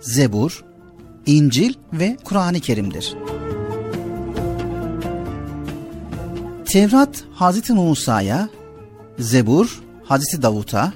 [0.00, 0.64] Zebur,
[1.26, 3.14] İncil ve Kur'an-ı Kerim'dir.
[6.64, 8.48] Tevrat Hazreti Musa'ya,
[9.18, 10.92] Zebur Hazreti Davut'a,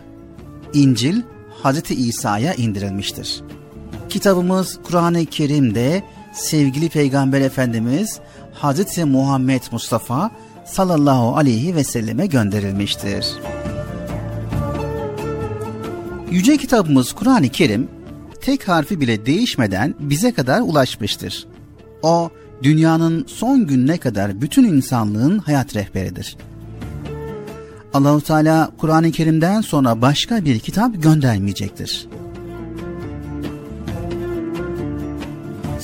[0.72, 1.22] İncil
[1.62, 3.42] Hazreti İsa'ya indirilmiştir.
[4.14, 6.02] Kitabımız Kur'an-ı Kerim'de
[6.32, 8.20] sevgili Peygamber Efendimiz
[8.52, 10.30] Hazreti Muhammed Mustafa
[10.66, 13.26] sallallahu aleyhi ve selleme gönderilmiştir.
[16.30, 17.88] Yüce kitabımız Kur'an-ı Kerim
[18.40, 21.46] tek harfi bile değişmeden bize kadar ulaşmıştır.
[22.02, 22.30] O
[22.62, 26.36] dünyanın son gününe kadar bütün insanlığın hayat rehberidir.
[27.94, 32.08] Allahu Teala Kur'an-ı Kerim'den sonra başka bir kitap göndermeyecektir.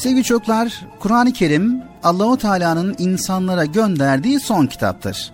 [0.01, 5.32] Sevgili çocuklar, Kur'an-ı Kerim Allahu Teala'nın insanlara gönderdiği son kitaptır.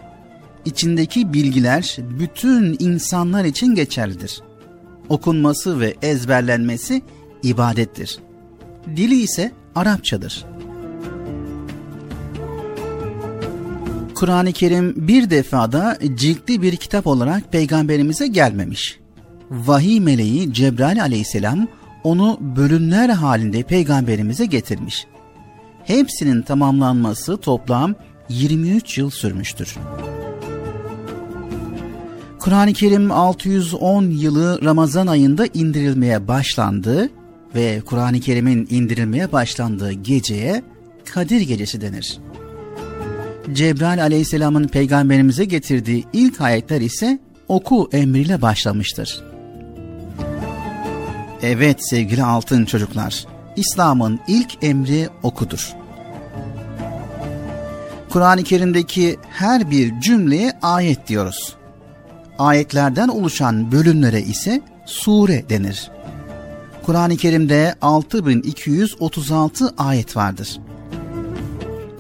[0.64, 4.40] İçindeki bilgiler bütün insanlar için geçerlidir.
[5.08, 7.02] Okunması ve ezberlenmesi
[7.42, 8.18] ibadettir.
[8.96, 10.44] Dili ise Arapçadır.
[14.14, 18.98] Kur'an-ı Kerim bir defada ciltli bir kitap olarak peygamberimize gelmemiş.
[19.50, 21.68] Vahiy meleği Cebrail aleyhisselam
[22.06, 25.06] onu bölümler halinde peygamberimize getirmiş.
[25.84, 27.94] Hepsinin tamamlanması toplam
[28.28, 29.76] 23 yıl sürmüştür.
[32.38, 37.10] Kur'an-ı Kerim 610 yılı Ramazan ayında indirilmeye başlandı
[37.54, 40.62] ve Kur'an-ı Kerim'in indirilmeye başlandığı geceye
[41.04, 42.18] Kadir Gecesi denir.
[43.52, 49.35] Cebrail aleyhisselamın peygamberimize getirdiği ilk ayetler ise oku emriyle başlamıştır.
[51.48, 53.26] Evet sevgili altın çocuklar.
[53.56, 55.72] İslam'ın ilk emri okudur.
[58.08, 61.56] Kur'an-ı Kerim'deki her bir cümleye ayet diyoruz.
[62.38, 65.90] Ayetlerden oluşan bölümlere ise sure denir.
[66.86, 70.60] Kur'an-ı Kerim'de 6236 ayet vardır.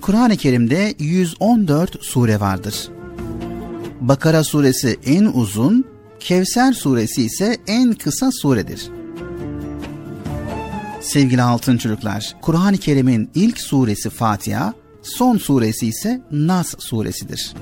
[0.00, 2.88] Kur'an-ı Kerim'de 114 sure vardır.
[4.00, 5.84] Bakara suresi en uzun,
[6.20, 8.90] Kevser suresi ise en kısa suredir.
[11.06, 17.54] Sevgili altın çocuklar, Kur'an-ı Kerim'in ilk suresi Fatiha, son suresi ise Nas suresidir.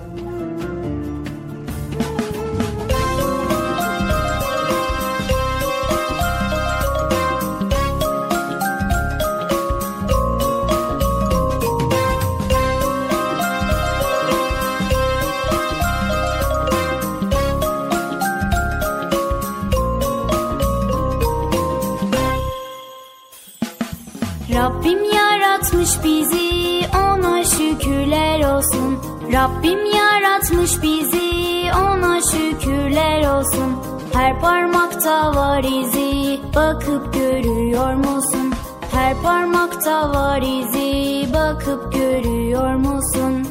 [35.55, 38.55] Var izi bakıp görüyor musun?
[38.93, 43.47] Her parmakta var izi bakıp görüyor musun?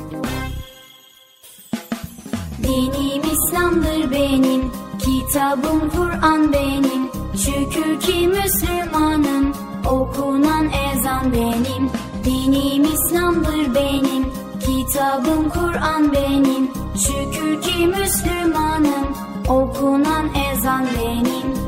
[2.63, 9.53] Dinim İslam'dır benim Kitabım Kur'an benim Şükür ki Müslümanım
[9.85, 11.89] Okunan ezan benim
[12.25, 14.25] Dinim İslam'dır benim
[14.59, 19.07] Kitabım Kur'an benim Şükür ki Müslümanım
[19.47, 21.62] Okunan ezan benim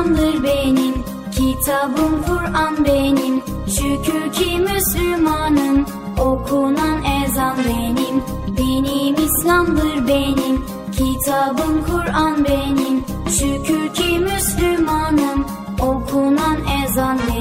[0.00, 0.94] İslam'dır benim
[1.32, 3.42] Kitabım Kur'an benim.
[3.66, 5.86] Şükür ki Müslümanım
[6.18, 8.22] Okunan ezan benim.
[8.56, 13.04] Dinim İslam'dır benim Kitabım Kur'an benim.
[13.30, 15.46] Şükür ki Müslümanım
[15.80, 17.39] Okunan ezan benim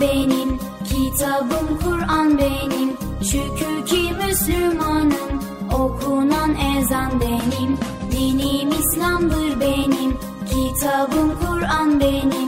[0.00, 2.96] benim Kitabım Kur'an benim.
[3.22, 5.42] Şükür ki Müslümanım
[5.72, 7.78] Okunan ezan benim.
[8.12, 10.18] Dinim İslam'dır benim
[10.50, 12.47] Kitabım Kur'an benim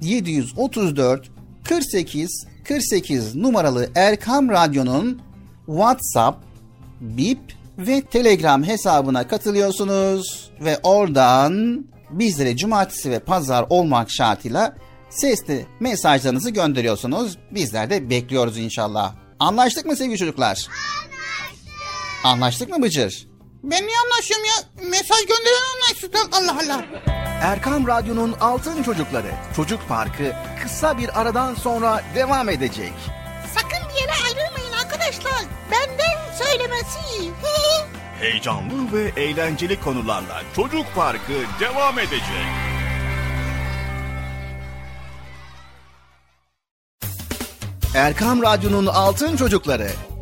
[0.00, 1.30] 734
[1.64, 5.22] 48 48 numaralı Erkam Radyo'nun
[5.66, 6.44] WhatsApp,
[7.00, 7.40] Bip
[7.78, 14.76] ve Telegram hesabına katılıyorsunuz ve oradan bizlere cumartesi ve pazar olmak şartıyla
[15.10, 17.38] sesli mesajlarınızı gönderiyorsunuz.
[17.50, 19.14] Bizler de bekliyoruz inşallah.
[19.38, 20.48] Anlaştık mı sevgili çocuklar?
[20.48, 22.24] Anlaştık.
[22.24, 23.29] Anlaştık mı Bıcır?
[23.62, 24.88] Ben niye anlaşıyorum ya?
[24.88, 26.16] Mesaj gönderen anlaştık.
[26.32, 26.84] Allah Allah.
[27.42, 30.32] Erkam Radyo'nun Altın Çocukları Çocuk Parkı
[30.62, 32.92] kısa bir aradan sonra devam edecek.
[33.54, 35.44] Sakın bir yere ayrılmayın arkadaşlar.
[35.70, 36.98] Benden söylemesi.
[38.20, 42.46] Heyecanlı ve eğlenceli konularla Çocuk Parkı devam edecek.
[47.94, 49.88] Erkam Radyo'nun Altın Çocukları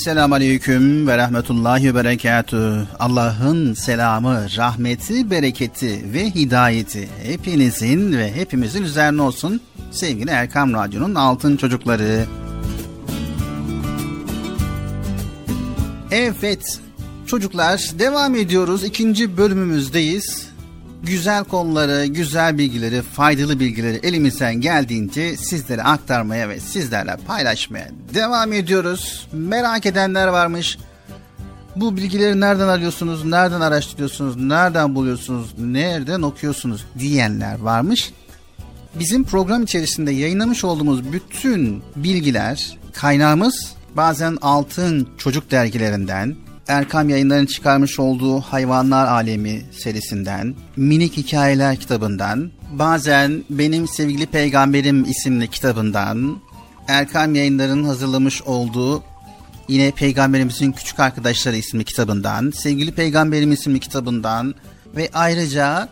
[0.00, 2.86] Esselamu Aleyküm ve Rahmetullahi ve Berekatü.
[2.98, 9.60] Allah'ın selamı, rahmeti, bereketi ve hidayeti hepinizin ve hepimizin üzerine olsun.
[9.90, 12.24] Sevgili Erkam Radyo'nun altın çocukları.
[16.10, 16.80] Evet
[17.26, 18.84] çocuklar devam ediyoruz.
[18.84, 20.50] ikinci bölümümüzdeyiz
[21.02, 29.28] güzel konuları, güzel bilgileri, faydalı bilgileri elimizden geldiğince sizlere aktarmaya ve sizlerle paylaşmaya devam ediyoruz.
[29.32, 30.78] Merak edenler varmış.
[31.76, 38.12] Bu bilgileri nereden arıyorsunuz, nereden araştırıyorsunuz, nereden buluyorsunuz, nereden okuyorsunuz diyenler varmış.
[38.94, 46.36] Bizim program içerisinde yayınlamış olduğumuz bütün bilgiler, kaynağımız bazen altın çocuk dergilerinden,
[46.68, 55.48] Erkam Yayınları'nın çıkarmış olduğu Hayvanlar Alemi serisinden, Minik Hikayeler kitabından, bazen Benim Sevgili Peygamberim isimli
[55.48, 56.36] kitabından,
[56.90, 59.02] Erkam Yayınları'nın hazırlamış olduğu
[59.68, 64.54] yine Peygamberimizin Küçük Arkadaşları isimli kitabından, Sevgili Peygamberim isimli kitabından
[64.96, 65.88] ve ayrıca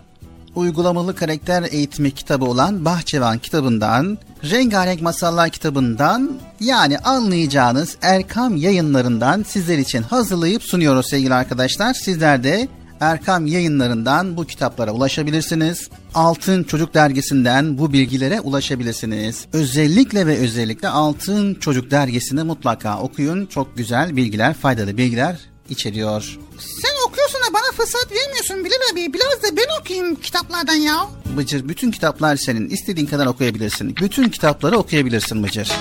[0.55, 6.31] uygulamalı karakter eğitimi kitabı olan Bahçevan kitabından, Rengarenk Masallar kitabından
[6.61, 11.95] yani anlayacağınız Erkam yayınlarından sizler için hazırlayıp sunuyoruz sevgili arkadaşlar.
[11.95, 12.69] Sizler de
[13.01, 15.89] Erkam yayınlarından bu kitaplara ulaşabilirsiniz.
[16.15, 19.47] Altın Çocuk dergisinden bu bilgilere ulaşabilirsiniz.
[19.53, 23.47] Özellikle ve özellikle Altın Çocuk dergisini mutlaka okuyun.
[23.47, 25.37] Çok güzel bilgiler, faydalı bilgiler
[25.69, 26.39] içeriyor.
[26.59, 29.13] Sen okuyorsun da bana fırsat vermiyorsun Bilal abi.
[29.15, 31.07] Biraz da ben okuyayım kitaplardan ya.
[31.37, 32.69] Bıcır bütün kitaplar senin.
[32.69, 33.97] İstediğin kadar okuyabilirsin.
[33.97, 35.73] Bütün kitapları okuyabilirsin Bıcır.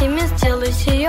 [0.00, 0.99] kimiz çalışır.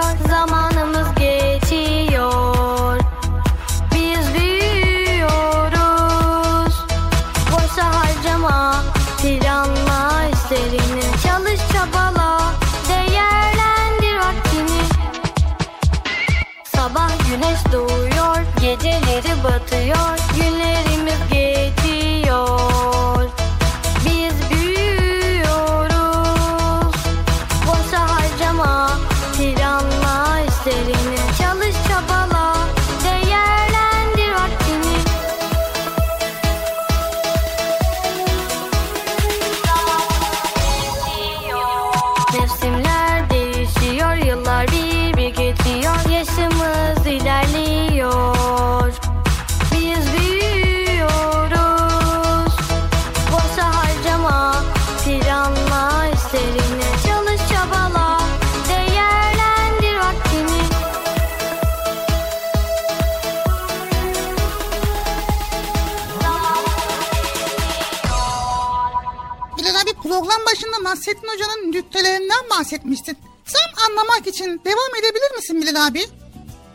[75.82, 76.02] Abi?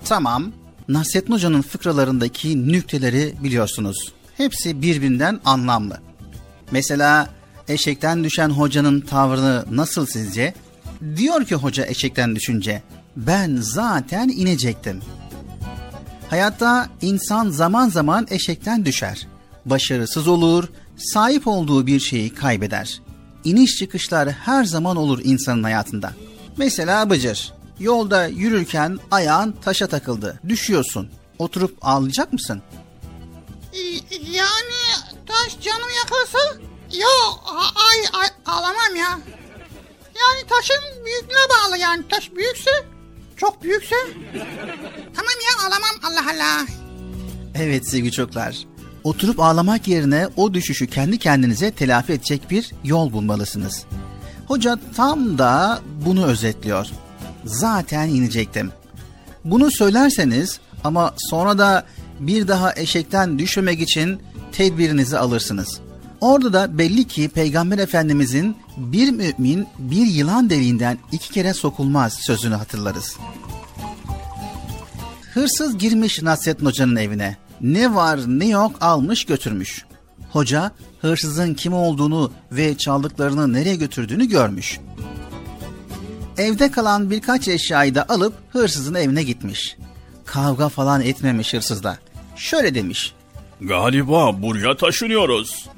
[0.05, 0.53] Tamam.
[0.89, 4.13] Nasrettin Hoca'nın fıkralarındaki nükteleri biliyorsunuz.
[4.37, 6.01] Hepsi birbirinden anlamlı.
[6.71, 7.29] Mesela
[7.69, 10.55] eşekten düşen hocanın tavrını nasıl sizce?
[11.17, 12.83] Diyor ki hoca eşekten düşünce,
[13.17, 15.01] ben zaten inecektim.
[16.31, 19.27] Hayatta insan zaman zaman eşekten düşer.
[19.67, 23.01] Başarısız olur, sahip olduğu bir şeyi kaybeder.
[23.45, 26.13] İniş çıkışlar her zaman olur insanın hayatında.
[26.57, 31.11] Mesela Bıcır, yolda yürürken ayağın taşa takıldı, düşüyorsun.
[31.39, 32.63] Oturup ağlayacak mısın?
[33.73, 33.79] Ee,
[34.31, 34.77] Yani
[35.27, 36.39] taş canımı yakarsa?
[36.93, 39.19] Yok ay, ay, ağlamam ya.
[40.21, 42.05] Yani taşın büyüklüğüne bağlı yani.
[42.09, 42.71] Taş büyükse,
[43.37, 43.97] çok büyükse.
[45.17, 46.67] Tamam ya ağlamam Allah Allah.
[47.55, 48.57] Evet sevgili çocuklar.
[49.05, 53.85] Oturup ağlamak yerine o düşüşü kendi kendinize telafi edecek bir yol bulmalısınız.
[54.49, 56.87] Hoca tam da bunu özetliyor.
[57.47, 58.73] Zaten inecektim.
[59.45, 61.85] Bunu söylerseniz ama sonra da
[62.21, 64.21] bir daha eşekten düşmemek için
[64.53, 65.81] tedbirinizi alırsınız.
[66.21, 72.55] Orada da belli ki Peygamber Efendimizin bir mümin bir yılan deliğinden iki kere sokulmaz sözünü
[72.55, 73.17] hatırlarız.
[75.35, 77.37] Hırsız girmiş Nasrettin Hoca'nın evine.
[77.61, 79.85] Ne var ne yok almış götürmüş.
[80.31, 80.71] Hoca
[81.01, 84.81] hırsızın kim olduğunu ve çaldıklarını nereye götürdüğünü görmüş.
[86.39, 89.77] Evde kalan birkaç eşyayı da alıp hırsızın evine gitmiş.
[90.25, 91.99] Kavga falan etmemiş hırsızla.
[92.37, 93.15] Şöyle demiş.
[93.61, 95.69] Galiba buraya taşınıyoruz.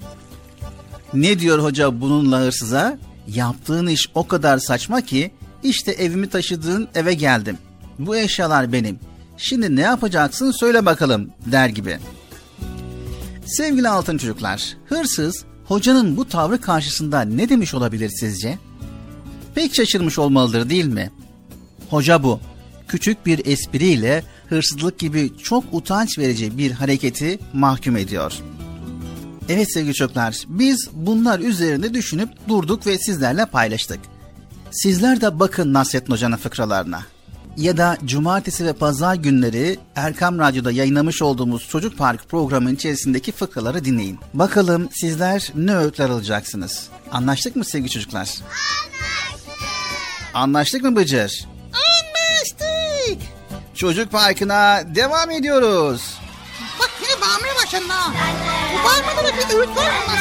[1.14, 2.98] Ne diyor hoca bununla hırsıza?
[3.28, 5.30] Yaptığın iş o kadar saçma ki
[5.62, 7.59] işte evimi taşıdığın eve geldim.
[7.98, 8.98] Bu eşyalar benim.
[9.36, 11.98] Şimdi ne yapacaksın söyle bakalım der gibi.
[13.46, 18.59] Sevgili altın çocuklar, hırsız hocanın bu tavrı karşısında ne demiş olabilir sizce?
[19.59, 21.11] pek şaşırmış olmalıdır değil mi?
[21.90, 22.40] Hoca bu.
[22.88, 28.32] Küçük bir espriyle hırsızlık gibi çok utanç verici bir hareketi mahkum ediyor.
[29.48, 34.00] Evet sevgili çocuklar, biz bunlar üzerinde düşünüp durduk ve sizlerle paylaştık.
[34.70, 37.02] Sizler de bakın Nasrettin Hoca'nın fıkralarına.
[37.56, 43.84] Ya da cumartesi ve pazar günleri Erkam Radyo'da yayınlamış olduğumuz Çocuk Park programının içerisindeki fıkraları
[43.84, 44.18] dinleyin.
[44.34, 46.88] Bakalım sizler ne öğütler alacaksınız.
[47.12, 48.20] Anlaştık mı sevgili çocuklar?
[48.20, 48.46] Anlaştık.
[50.34, 51.46] Anlaştık mı Bıcır?
[51.72, 53.28] Anlaştık.
[53.74, 56.18] Çocuk parkına devam ediyoruz.
[56.80, 58.12] Bak yine bağırmaya başladın ha.
[58.72, 60.12] Bu bağırmada da bir öğüt var mı?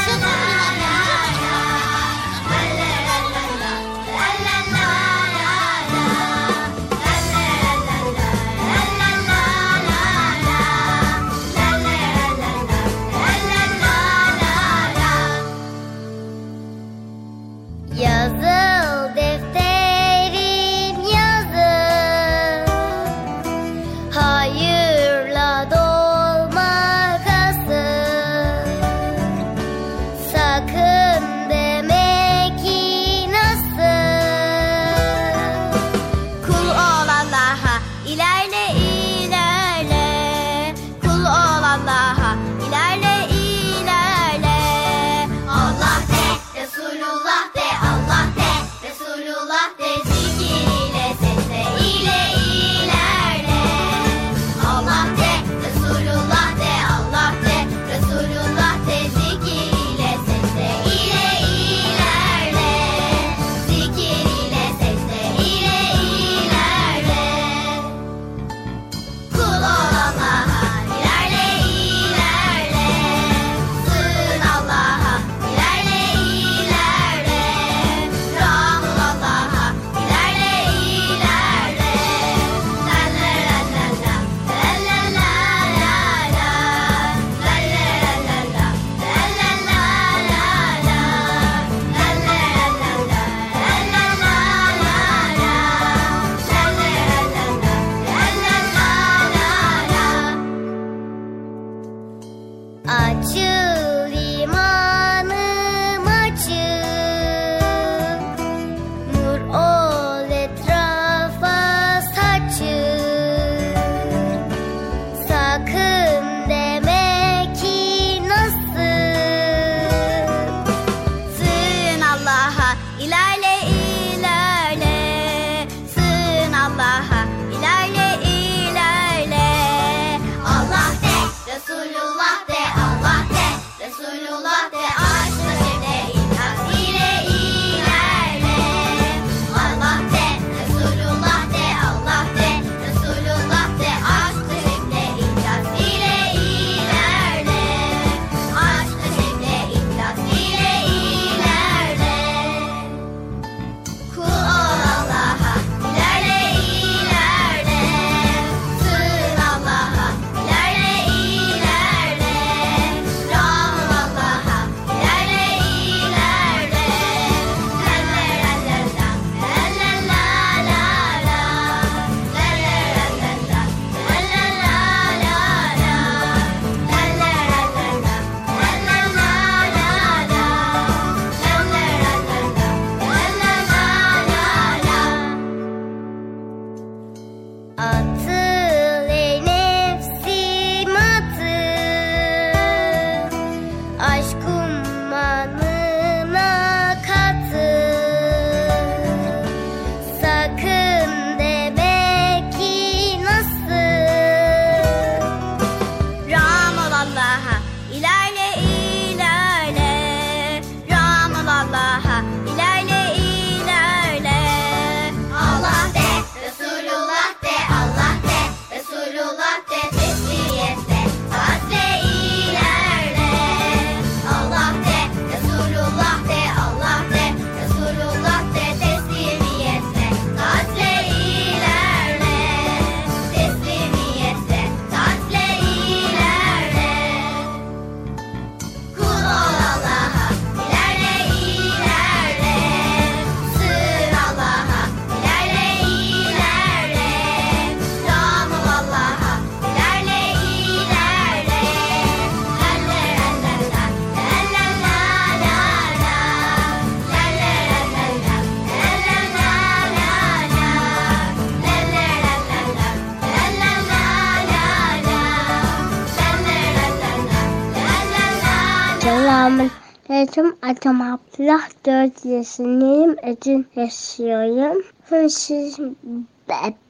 [270.68, 271.70] Adım Abdullah.
[271.86, 273.15] 4 yaşındayım.
[273.24, 274.84] Ödül yaşıyorum.
[275.30, 275.80] Siz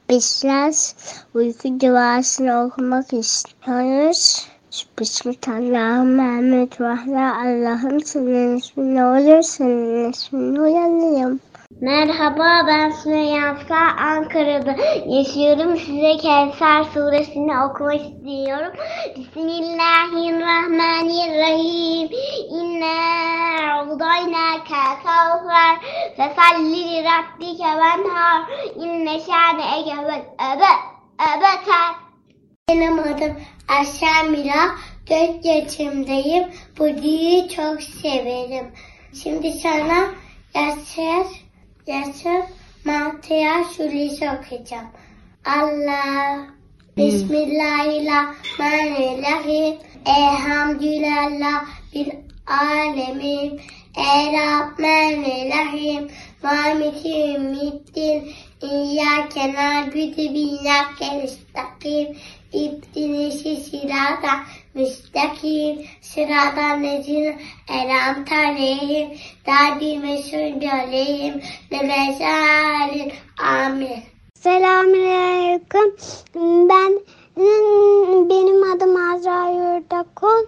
[0.08, 0.94] bizler
[1.34, 4.48] uyku duasını okumak istiyoruz.
[5.00, 7.16] Bismillahirrahmanirrahim.
[7.16, 11.40] Allah'ım senin ismin olur senin ismini uyanayım.
[11.80, 14.76] Merhaba ben Sümeyye Askar Ankara'da
[15.06, 15.76] yaşıyorum.
[15.76, 18.72] Size Kevser suresini okumak istiyorum.
[19.16, 22.08] Bismillahirrahmanirrahim.
[22.50, 22.94] İnne
[23.82, 25.80] udaynake kevser
[26.16, 28.42] fesalli rabbike venhar.
[28.76, 30.72] İnne şâne egevel ebe
[31.22, 31.94] ebeter.
[32.68, 33.36] Benim adım
[33.68, 34.70] Aşağı Mira.
[35.10, 36.48] 4 yaşındayım.
[36.78, 38.72] Bu diziyi çok severim.
[39.22, 40.08] Şimdi sana
[40.54, 41.47] Yaşar
[41.88, 42.42] Yaşar
[42.84, 44.86] Mantıya Şulisi okuyacağım.
[45.44, 46.46] Allah
[46.96, 49.76] Bismillahirrahmanirrahim.
[50.06, 51.64] Elhamdülillah
[51.94, 52.10] bil
[52.46, 53.60] alemin.
[53.96, 56.08] Errahmanirrahim.
[56.42, 58.32] Maliki ümiddin
[58.62, 62.16] İyyâke nâbüdü biyyâke nestakim
[62.52, 64.44] İbdinişi sirata
[64.78, 69.08] müstakim Sıradan nezine elam tarihim
[69.46, 74.02] Dadi meşhur göleyim Nemesalin amin
[74.34, 75.96] Selamünaleyküm.
[76.68, 77.00] Ben
[78.30, 80.46] benim adım Azra Yurdakul.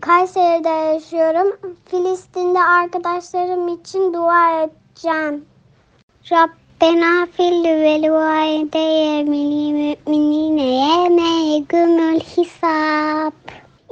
[0.00, 1.56] Kayseri'de yaşıyorum.
[1.86, 5.44] Filistin'de arkadaşlarım için dua edeceğim.
[6.32, 11.34] Rabbena fil vel valideye minil müminine yeme
[12.36, 13.32] hisab.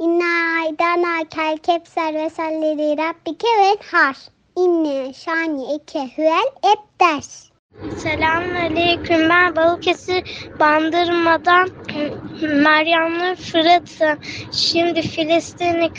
[0.03, 4.15] İnna aydana kel kepser ve salleri rabbike ve har.
[4.55, 7.49] İnne şani eke hüel ebders.
[7.97, 9.29] Selamünaleyküm.
[9.29, 11.69] Ben Balıkesir Bandırma'dan
[12.41, 14.19] Meryemli Fırat'ım.
[14.51, 15.93] Şimdi Filistinli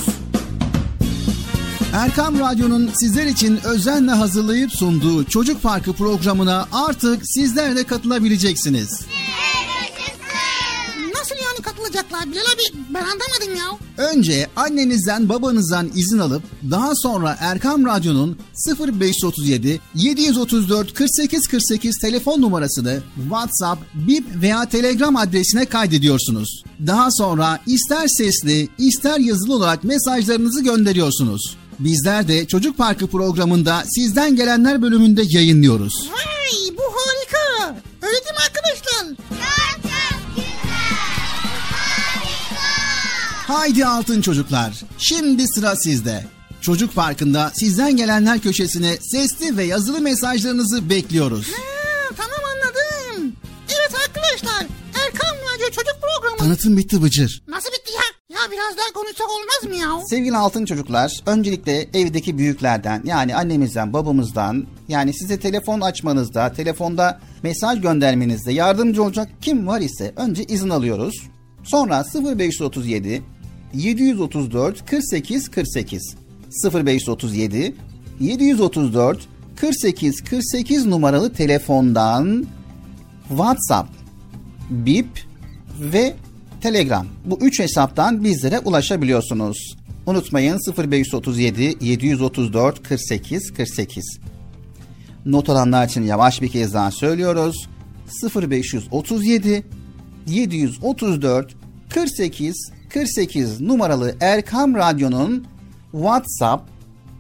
[1.94, 9.02] Erkam Radyo'nun sizler için özenle hazırlayıp sunduğu Çocuk Parkı programına artık sizler de katılabileceksiniz.
[11.16, 12.84] Nasıl yani katılacaklar Bilal abi?
[12.90, 14.06] Ben anlamadım ya.
[14.10, 18.38] Önce annenizden babanızdan izin alıp daha sonra Erkam Radyo'nun
[18.80, 26.64] 0537 734 48 48 telefon numarasını WhatsApp, Bip veya Telegram adresine kaydediyorsunuz.
[26.88, 31.61] Daha sonra ister sesli ister yazılı olarak mesajlarınızı gönderiyorsunuz.
[31.84, 35.94] Bizler de Çocuk Parkı programında sizden gelenler bölümünde yayınlıyoruz.
[36.12, 37.76] Vay bu harika.
[38.02, 39.06] Öyle değil mi arkadaşlar?
[43.48, 44.74] Haydi altın çocuklar.
[44.98, 46.26] Şimdi sıra sizde.
[46.62, 51.48] Çocuk Parkı'nda sizden gelenler köşesine sesli ve yazılı mesajlarınızı bekliyoruz.
[51.48, 53.34] Ha, tamam anladım.
[53.68, 54.66] Evet arkadaşlar.
[55.06, 56.38] Erkan Radyo Çocuk Programı.
[56.38, 57.42] Tanıtım bitti Bıcır.
[57.48, 57.81] Nasıl bitti
[58.42, 58.52] ya?
[58.52, 60.06] Biraz daha konuşsak olmaz mı ya?
[60.06, 67.82] Sevgili altın çocuklar, öncelikle evdeki büyüklerden yani annemizden, babamızdan yani size telefon açmanızda, telefonda mesaj
[67.82, 71.16] göndermenizde yardımcı olacak kim var ise önce izin alıyoruz.
[71.64, 72.04] Sonra
[72.38, 73.24] 0537
[73.74, 76.16] 734 48 48
[76.74, 77.76] 0537
[78.20, 82.48] 734 48 48 numaralı telefondan
[83.30, 83.90] WhatsApp,
[84.70, 85.08] Bip
[85.80, 86.16] ve
[86.62, 87.08] Telegram.
[87.26, 89.78] Bu üç hesaptan bizlere ulaşabiliyorsunuz.
[90.06, 94.20] Unutmayın 0537 734 48 48.
[95.26, 97.70] Not alanlar için yavaş bir kez daha söylüyoruz.
[98.36, 99.64] 0537
[100.28, 101.56] 734
[101.90, 105.48] 48 48 numaralı Erkam Radyo'nun
[105.92, 106.70] WhatsApp,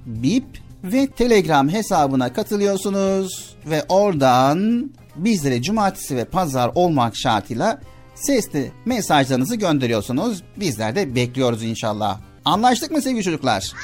[0.05, 0.45] Bip
[0.83, 7.81] ve Telegram hesabına katılıyorsunuz ve oradan bizlere cumartesi ve pazar olmak şartıyla
[8.21, 10.43] sesli mesajlarınızı gönderiyorsunuz.
[10.57, 12.19] Bizler de bekliyoruz inşallah.
[12.45, 13.53] Anlaştık mı sevgili çocuklar?
[13.53, 13.79] Anlaştık.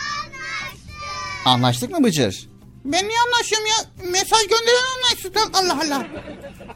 [1.45, 2.48] Anlaştık mı Bıcır?
[2.86, 4.10] Ben niye anlaşıyorum ya?
[4.11, 5.53] Mesaj gönderen anlaşsın.
[5.53, 6.07] Allah Allah.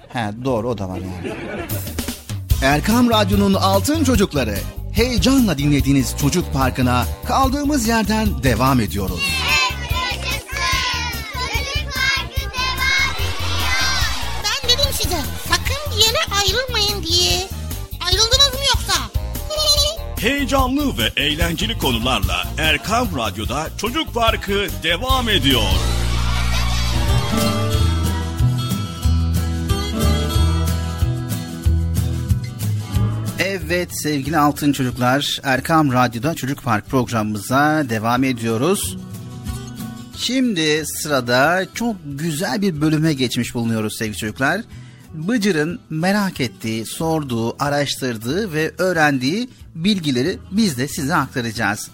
[0.10, 1.34] He doğru o da var yani.
[2.64, 4.58] Erkam Radyo'nun Altın Çocukları.
[4.94, 9.22] Heyecanla dinlediğiniz Çocuk Parkı'na kaldığımız yerden devam ediyoruz.
[14.44, 14.70] Ben
[20.20, 25.62] Heyecanlı ve eğlenceli konularla Erkam Radyo'da Çocuk Parkı devam ediyor.
[33.40, 38.98] Evet sevgili altın çocuklar Erkam Radyo'da Çocuk Park programımıza devam ediyoruz.
[40.18, 44.62] Şimdi sırada çok güzel bir bölüme geçmiş bulunuyoruz sevgili çocuklar.
[45.14, 51.90] Bıcır'ın merak ettiği, sorduğu, araştırdığı ve öğrendiği bilgileri biz de size aktaracağız.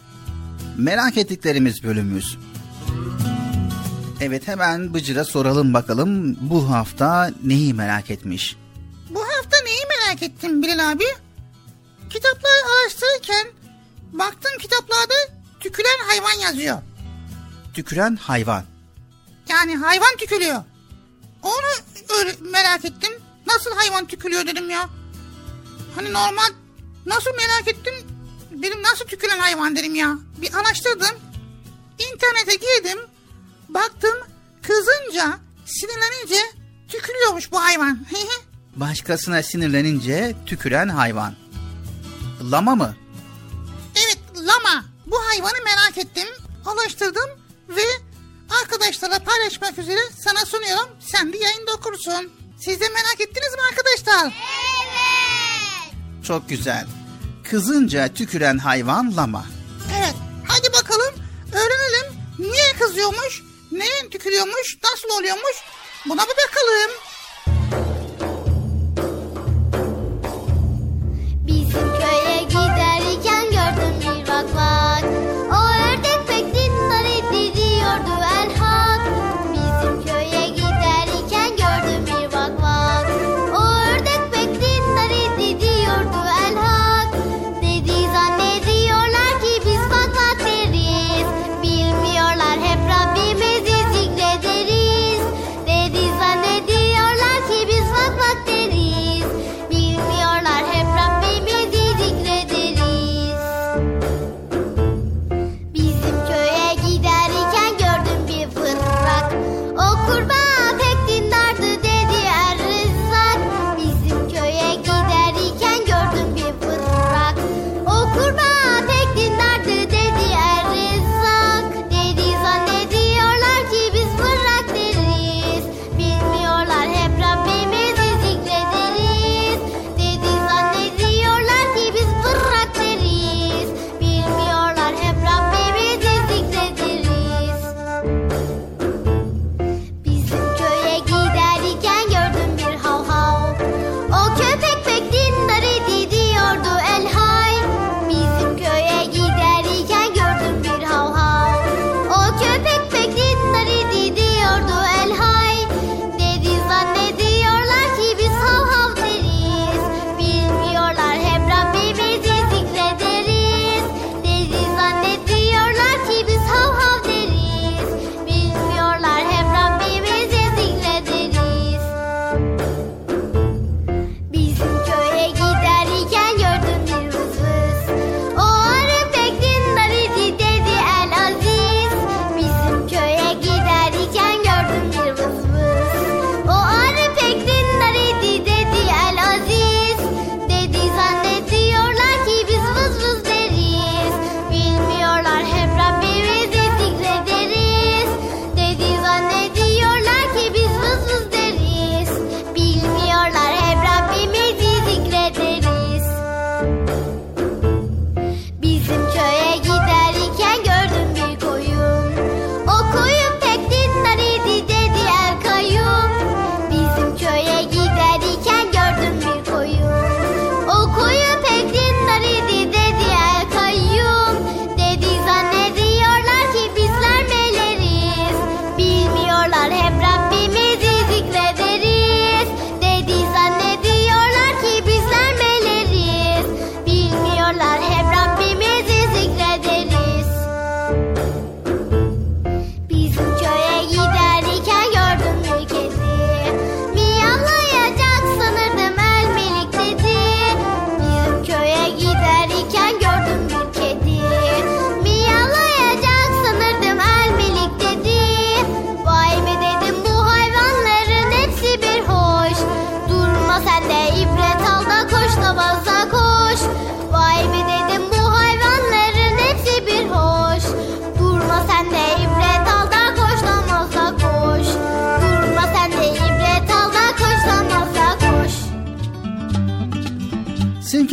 [0.77, 2.37] Merak ettiklerimiz bölümümüz.
[4.21, 8.55] Evet hemen Bıcır'a soralım bakalım bu hafta neyi merak etmiş?
[9.09, 11.03] Bu hafta neyi merak ettim Bilal abi?
[12.09, 13.47] Kitapları araştırırken
[14.13, 15.13] baktım kitaplarda
[15.59, 16.77] tükülen hayvan yazıyor.
[17.73, 18.63] Tüküren hayvan.
[19.49, 20.61] Yani hayvan tükülüyor.
[21.47, 23.11] Onu öyle merak ettim.
[23.47, 24.89] Nasıl hayvan tükülüyor dedim ya.
[25.95, 26.49] Hani normal
[27.05, 27.93] nasıl merak ettim
[28.51, 30.17] dedim nasıl tükülen hayvan dedim ya.
[30.37, 31.17] Bir araştırdım.
[31.99, 32.99] İnternete girdim.
[33.69, 34.15] Baktım
[34.61, 36.41] kızınca sinirlenince
[36.87, 38.05] tükülüyormuş bu hayvan.
[38.75, 41.35] Başkasına sinirlenince tüküren hayvan.
[42.51, 42.95] Lama mı?
[43.95, 44.85] evet lama.
[45.05, 46.27] Bu hayvanı merak ettim.
[46.65, 47.29] Araştırdım
[47.69, 47.81] ve
[48.61, 50.89] arkadaşlarla paylaşmak üzere sana sunuyorum.
[50.99, 52.31] Sen de yayında okursun.
[52.59, 54.33] Siz de merak ettiniz mi arkadaşlar?
[56.27, 56.85] Çok güzel.
[57.49, 59.45] Kızınca tüküren hayvan lama.
[59.99, 60.15] Evet.
[60.47, 61.13] Hadi bakalım
[61.53, 62.13] öğrenelim.
[62.39, 63.41] Niye kızıyormuş?
[63.71, 64.77] Neye tükürüyormuş?
[64.83, 65.55] Nasıl oluyormuş?
[66.05, 66.91] Buna bir bakalım.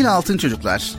[0.05, 0.95] Sevgili altın çocuklar,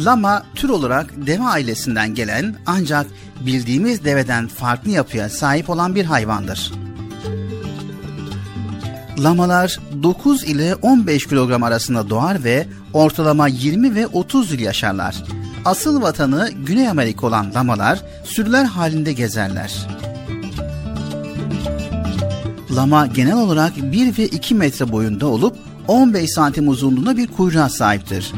[0.00, 3.06] lama tür olarak deve ailesinden gelen ancak
[3.40, 6.72] bildiğimiz deveden farklı yapıya sahip olan bir hayvandır.
[9.18, 15.24] Lamalar 9 ile 15 kilogram arasında doğar ve ortalama 20 ve 30 yıl yaşarlar.
[15.64, 19.86] Asıl vatanı Güney Amerika olan lamalar sürüler halinde gezerler.
[22.76, 28.32] Lama genel olarak 1 ve 2 metre boyunda olup 15 santim uzunluğunda bir kuyruğa sahiptir.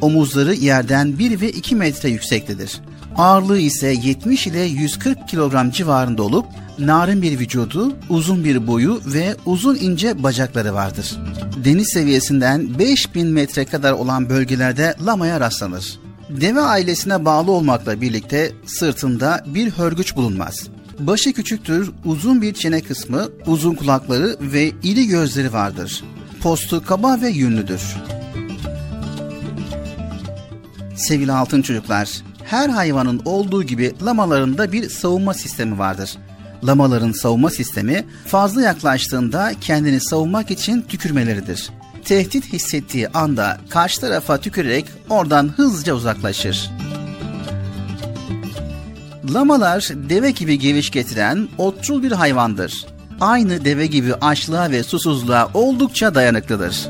[0.00, 2.80] Omuzları yerden 1 ve 2 metre yüksektedir.
[3.16, 6.46] Ağırlığı ise 70 ile 140 kilogram civarında olup
[6.78, 11.18] narin bir vücudu, uzun bir boyu ve uzun ince bacakları vardır.
[11.64, 15.98] Deniz seviyesinden 5000 metre kadar olan bölgelerde lamaya rastlanır.
[16.28, 20.68] Deve ailesine bağlı olmakla birlikte sırtında bir hörgüç bulunmaz.
[20.98, 26.04] Başı küçüktür, uzun bir çene kısmı, uzun kulakları ve iri gözleri vardır.
[26.42, 27.80] Postu kaba ve yünlüdür.
[30.96, 36.16] Sevgili altın çocuklar, her hayvanın olduğu gibi lamaların da bir savunma sistemi vardır.
[36.64, 41.70] Lamaların savunma sistemi fazla yaklaştığında kendini savunmak için tükürmeleridir.
[42.04, 46.70] Tehdit hissettiği anda karşı tarafa tükürerek oradan hızlıca uzaklaşır.
[49.34, 52.86] Lamalar deve gibi geviş getiren otçul bir hayvandır.
[53.20, 56.88] Aynı deve gibi açlığa ve susuzluğa oldukça dayanıklıdır.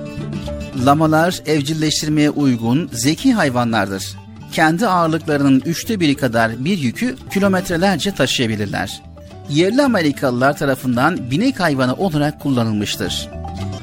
[0.86, 4.16] Lamalar evcilleştirmeye uygun, zeki hayvanlardır.
[4.52, 9.02] Kendi ağırlıklarının üçte biri kadar bir yükü kilometrelerce taşıyabilirler.
[9.50, 13.28] Yerli Amerikalılar tarafından binek hayvanı olarak kullanılmıştır.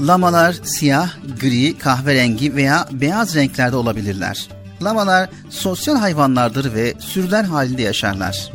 [0.02, 1.10] Lamalar siyah,
[1.42, 4.48] gri, kahverengi veya beyaz renklerde olabilirler.
[4.82, 8.52] Lamalar sosyal hayvanlardır ve sürüler halinde yaşarlar.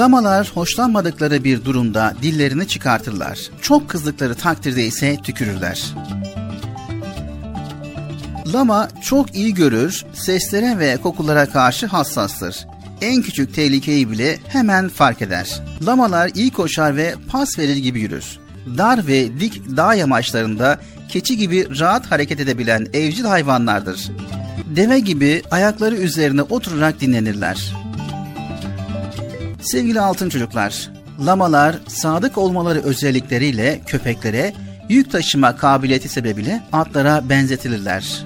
[0.00, 3.38] Lamalar hoşlanmadıkları bir durumda dillerini çıkartırlar.
[3.62, 5.94] Çok kızdıkları takdirde ise tükürürler.
[8.52, 12.66] Lama çok iyi görür, seslere ve kokulara karşı hassastır.
[13.00, 15.62] En küçük tehlikeyi bile hemen fark eder.
[15.86, 18.38] Lamalar iyi koşar ve pas verir gibi yürür.
[18.78, 24.10] Dar ve dik dağ yamaçlarında keçi gibi rahat hareket edebilen evcil hayvanlardır.
[24.76, 27.72] Deve gibi ayakları üzerine oturarak dinlenirler.
[29.62, 30.90] Sevgili altın çocuklar,
[31.26, 34.52] lamalar sadık olmaları özellikleriyle köpeklere,
[34.88, 38.24] yük taşıma kabiliyeti sebebiyle atlara benzetilirler.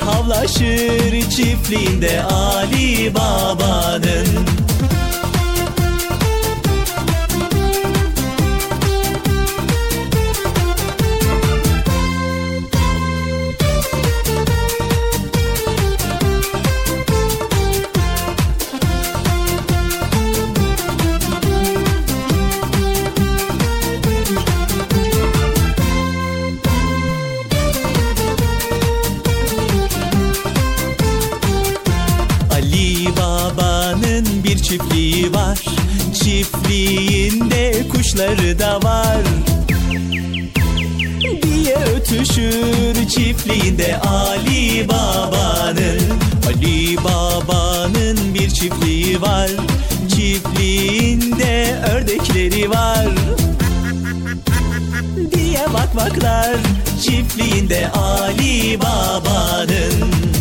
[0.00, 4.26] Havlaşır çiftliğinde Ali Baba'nın
[38.16, 39.22] kuşları da var.
[41.42, 46.00] Diye ötüşür çiftliğinde Ali Baba'nın.
[46.46, 49.50] Ali Baba'nın bir çiftliği var.
[50.08, 53.06] Çiftliğinde ördekleri var.
[55.32, 56.56] Diye bakmaklar
[57.02, 60.35] çiftliğinde Ali Baba'nın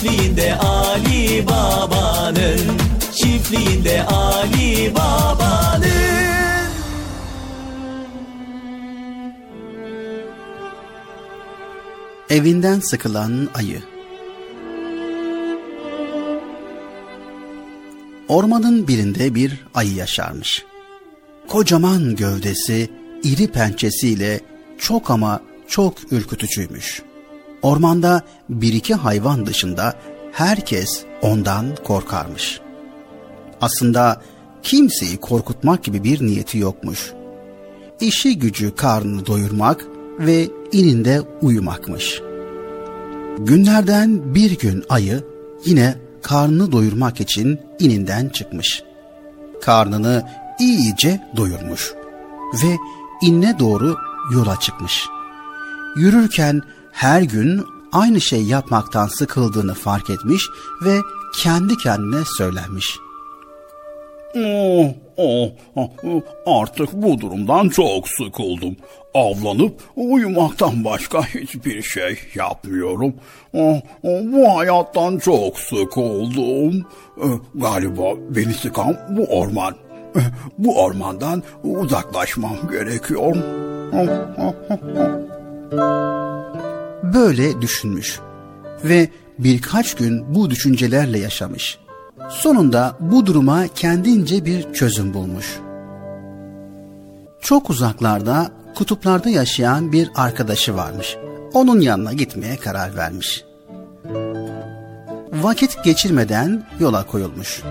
[0.00, 2.60] Çiftliğinde Ali Baba'nın
[3.12, 5.90] Çiftliğinde Ali Baba'nın
[12.30, 13.82] Evinden sıkılan ayı.
[18.28, 20.64] Ormanın birinde bir ayı yaşarmış.
[21.48, 22.90] Kocaman gövdesi,
[23.22, 24.40] iri pençesiyle
[24.78, 27.09] çok ama çok ürkütücüymüş.
[27.62, 29.94] Ormanda bir iki hayvan dışında
[30.32, 32.60] herkes ondan korkarmış.
[33.60, 34.22] Aslında
[34.62, 37.12] kimseyi korkutmak gibi bir niyeti yokmuş.
[38.00, 39.86] İşi gücü karnını doyurmak
[40.18, 42.20] ve ininde uyumakmış.
[43.38, 45.24] Günlerden bir gün ayı
[45.64, 48.82] yine karnını doyurmak için ininden çıkmış.
[49.62, 50.26] Karnını
[50.60, 51.94] iyice doyurmuş
[52.64, 52.76] ve
[53.22, 53.96] inine doğru
[54.34, 55.06] yola çıkmış.
[55.96, 56.62] Yürürken
[57.00, 60.42] her gün aynı şey yapmaktan sıkıldığını fark etmiş
[60.84, 60.96] ve
[61.42, 62.98] kendi kendine söylenmiş.
[64.36, 64.86] Oh,
[65.16, 68.76] oh, oh, artık bu durumdan çok sıkıldım.
[69.14, 73.14] Avlanıp uyumaktan başka hiçbir şey yapmıyorum.
[73.54, 76.86] Oh, oh, bu hayattan çok sıkıldım.
[77.22, 79.74] Eh, Galiba beni sıkan bu orman.
[80.16, 80.20] Eh,
[80.58, 83.36] Bu ormandan uzaklaşmam gerekiyor.
[83.92, 84.08] Oh,
[84.38, 84.76] oh, oh,
[85.72, 86.29] oh.
[87.02, 88.20] Böyle düşünmüş
[88.84, 89.08] ve
[89.38, 91.78] birkaç gün bu düşüncelerle yaşamış.
[92.28, 95.60] Sonunda bu duruma kendince bir çözüm bulmuş.
[97.40, 101.16] Çok uzaklarda, kutuplarda yaşayan bir arkadaşı varmış.
[101.54, 103.44] Onun yanına gitmeye karar vermiş.
[105.32, 107.62] Vakit geçirmeden yola koyulmuş.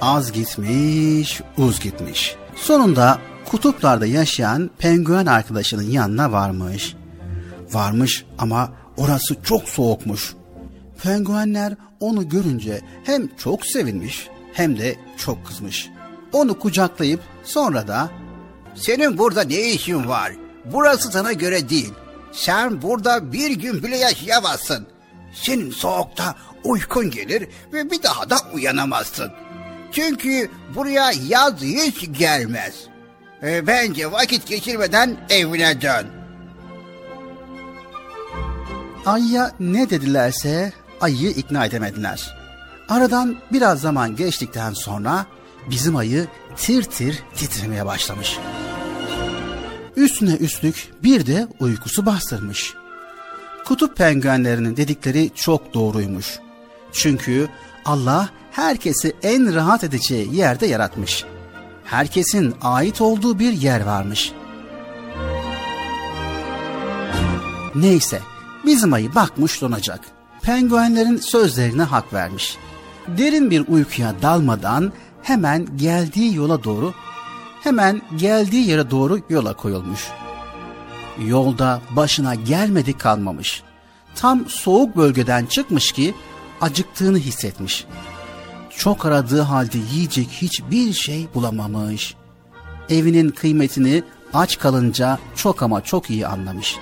[0.00, 2.36] Az gitmiş, uz gitmiş.
[2.56, 6.96] Sonunda kutuplarda yaşayan penguen arkadaşının yanına varmış.
[7.72, 10.34] Varmış ama orası çok soğukmuş.
[11.02, 15.90] Penguenler onu görünce hem çok sevinmiş hem de çok kızmış.
[16.32, 18.10] Onu kucaklayıp sonra da
[18.74, 20.32] Senin burada ne işin var?
[20.64, 21.92] Burası sana göre değil.
[22.32, 24.86] Sen burada bir gün bile yaşayamazsın.
[25.32, 26.34] Senin soğukta
[26.64, 29.32] uykun gelir ve bir daha da uyanamazsın.
[29.92, 32.74] Çünkü buraya yaz hiç gelmez.
[33.42, 36.06] E, bence vakit geçirmeden evine dön.
[39.08, 42.36] Ayıya ne dedilerse ayıyı ikna edemediler.
[42.88, 45.26] Aradan biraz zaman geçtikten sonra
[45.70, 46.26] bizim ayı
[46.56, 48.38] tir tir titremeye başlamış.
[49.96, 52.74] Üstüne üstlük bir de uykusu bastırmış.
[53.64, 56.38] Kutup penguenlerinin dedikleri çok doğruymuş.
[56.92, 57.48] Çünkü
[57.84, 61.24] Allah herkesi en rahat edeceği yerde yaratmış.
[61.84, 64.32] Herkesin ait olduğu bir yer varmış.
[67.74, 68.20] Neyse,
[68.68, 70.00] bizim ayı bakmış donacak.
[70.42, 72.56] Penguenlerin sözlerine hak vermiş.
[73.08, 74.92] Derin bir uykuya dalmadan
[75.22, 76.94] hemen geldiği yola doğru,
[77.60, 80.08] hemen geldiği yere doğru yola koyulmuş.
[81.26, 83.62] Yolda başına gelmedi kalmamış.
[84.14, 86.14] Tam soğuk bölgeden çıkmış ki
[86.60, 87.86] acıktığını hissetmiş.
[88.70, 92.14] Çok aradığı halde yiyecek hiçbir şey bulamamış.
[92.88, 94.02] Evinin kıymetini
[94.34, 96.76] aç kalınca çok ama çok iyi anlamış.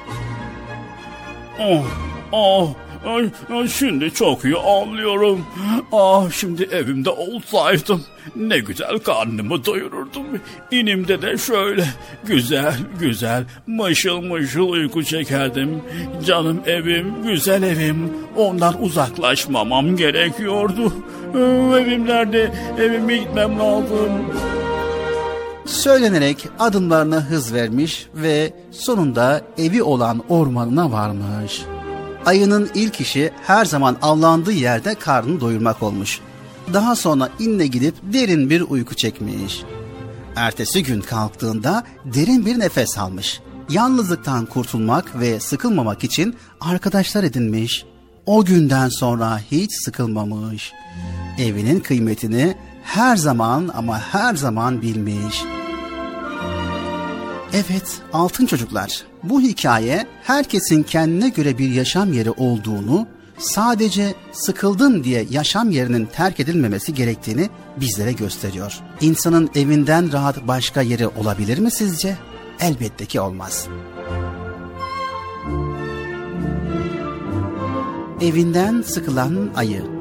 [1.61, 1.85] Oh,
[2.33, 2.75] oh,
[3.07, 5.47] ay, şimdi çok iyi anlıyorum.
[5.93, 8.05] Ah şimdi evimde olsaydım
[8.37, 10.27] ne güzel karnımı doyururdum.
[10.71, 11.85] İnimde de şöyle
[12.25, 15.83] güzel güzel mışıl mışıl uyku çekerdim.
[16.27, 18.13] Canım evim, güzel evim.
[18.37, 20.93] Ondan uzaklaşmamam gerekiyordu.
[21.35, 21.39] Ee,
[21.81, 22.53] Evim nerede?
[22.79, 24.11] Evime gitmem lazım.
[25.67, 31.63] Söylenerek adımlarına hız vermiş ve sonunda evi olan ormanına varmış.
[32.27, 36.21] Ayının ilk işi her zaman avlandığı yerde karnını doyurmak olmuş.
[36.73, 39.63] Daha sonra inle gidip derin bir uyku çekmiş.
[40.37, 43.41] Ertesi gün kalktığında derin bir nefes almış.
[43.71, 47.85] Yalnızlıktan kurtulmak ve sıkılmamak için arkadaşlar edinmiş.
[48.27, 50.73] O günden sonra hiç sıkılmamış.
[51.39, 55.45] Evinin kıymetini her zaman ama her zaman bilmiş.
[57.57, 59.03] Evet, altın çocuklar.
[59.23, 63.07] Bu hikaye herkesin kendine göre bir yaşam yeri olduğunu,
[63.39, 67.51] sadece sıkıldım diye yaşam yerinin terk edilmemesi gerektiğini
[67.81, 68.81] bizlere gösteriyor.
[69.01, 72.17] İnsanın evinden rahat başka yeri olabilir mi sizce?
[72.61, 73.69] Elbette ki olmaz.
[78.21, 79.96] Evinden sıkılan ayı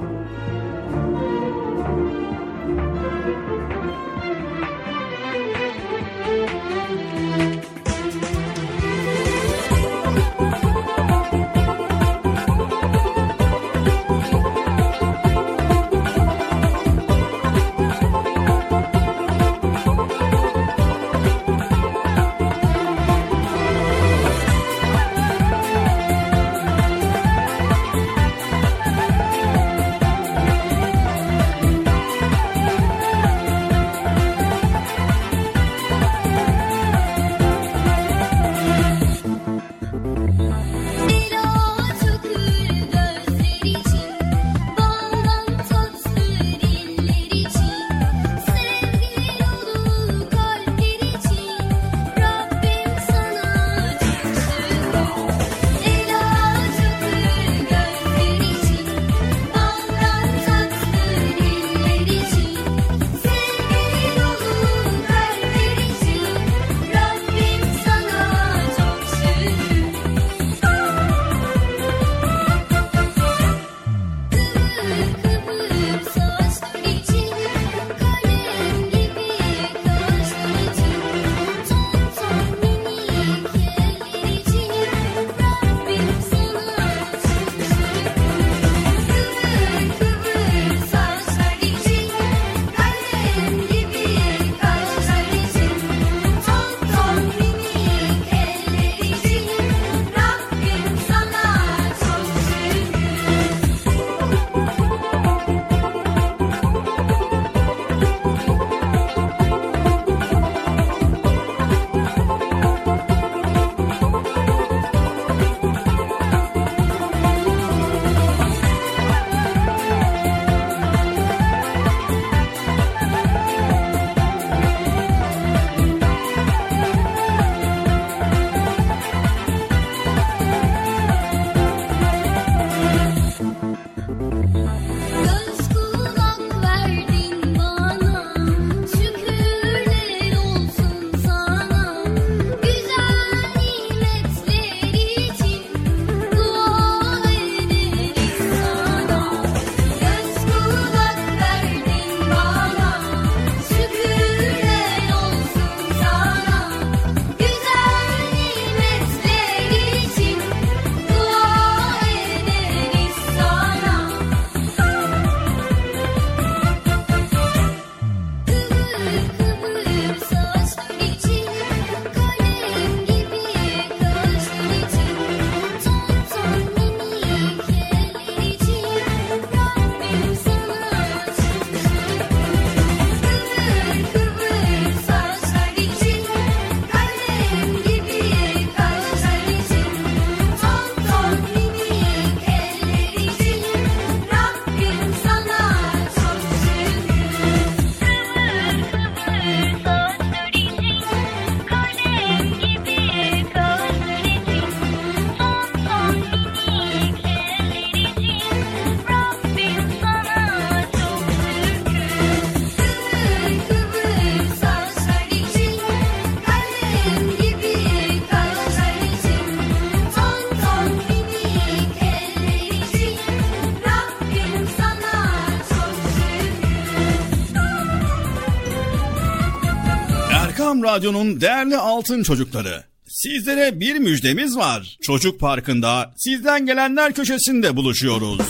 [230.86, 232.84] Radyo'nun değerli altın çocukları.
[233.08, 234.98] Sizlere bir müjdemiz var.
[235.02, 238.42] Çocuk Parkı'nda sizden gelenler köşesinde buluşuyoruz.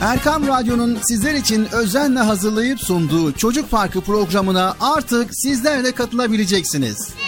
[0.00, 6.96] Erkam Radyo'nun sizler için özenle hazırlayıp sunduğu Çocuk Parkı programına artık sizler de katılabileceksiniz.
[6.98, 7.27] Nasıl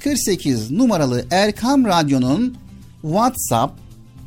[0.00, 2.56] 48 numaralı Erkam Radyo'nun
[3.02, 3.74] WhatsApp,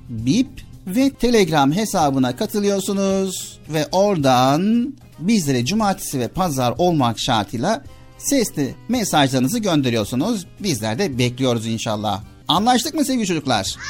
[0.10, 7.84] Bip ve Telegram hesabına katılıyorsunuz ve oradan bizlere cumartesi ve pazar olmak şartıyla
[8.18, 10.45] sesli mesajlarınızı gönderiyorsunuz.
[10.60, 12.24] Bizler de bekliyoruz inşallah.
[12.48, 13.56] Anlaştık mı sevgili çocuklar?
[13.58, 13.84] Anlaştık.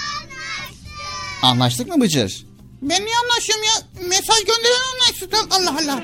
[1.43, 2.52] Anlaştık mı Bıcır?
[2.89, 4.07] Ben niye anlaşıyorum ya?
[4.07, 5.49] Mesaj gönderen anlaşsın.
[5.51, 6.03] Allah Allah.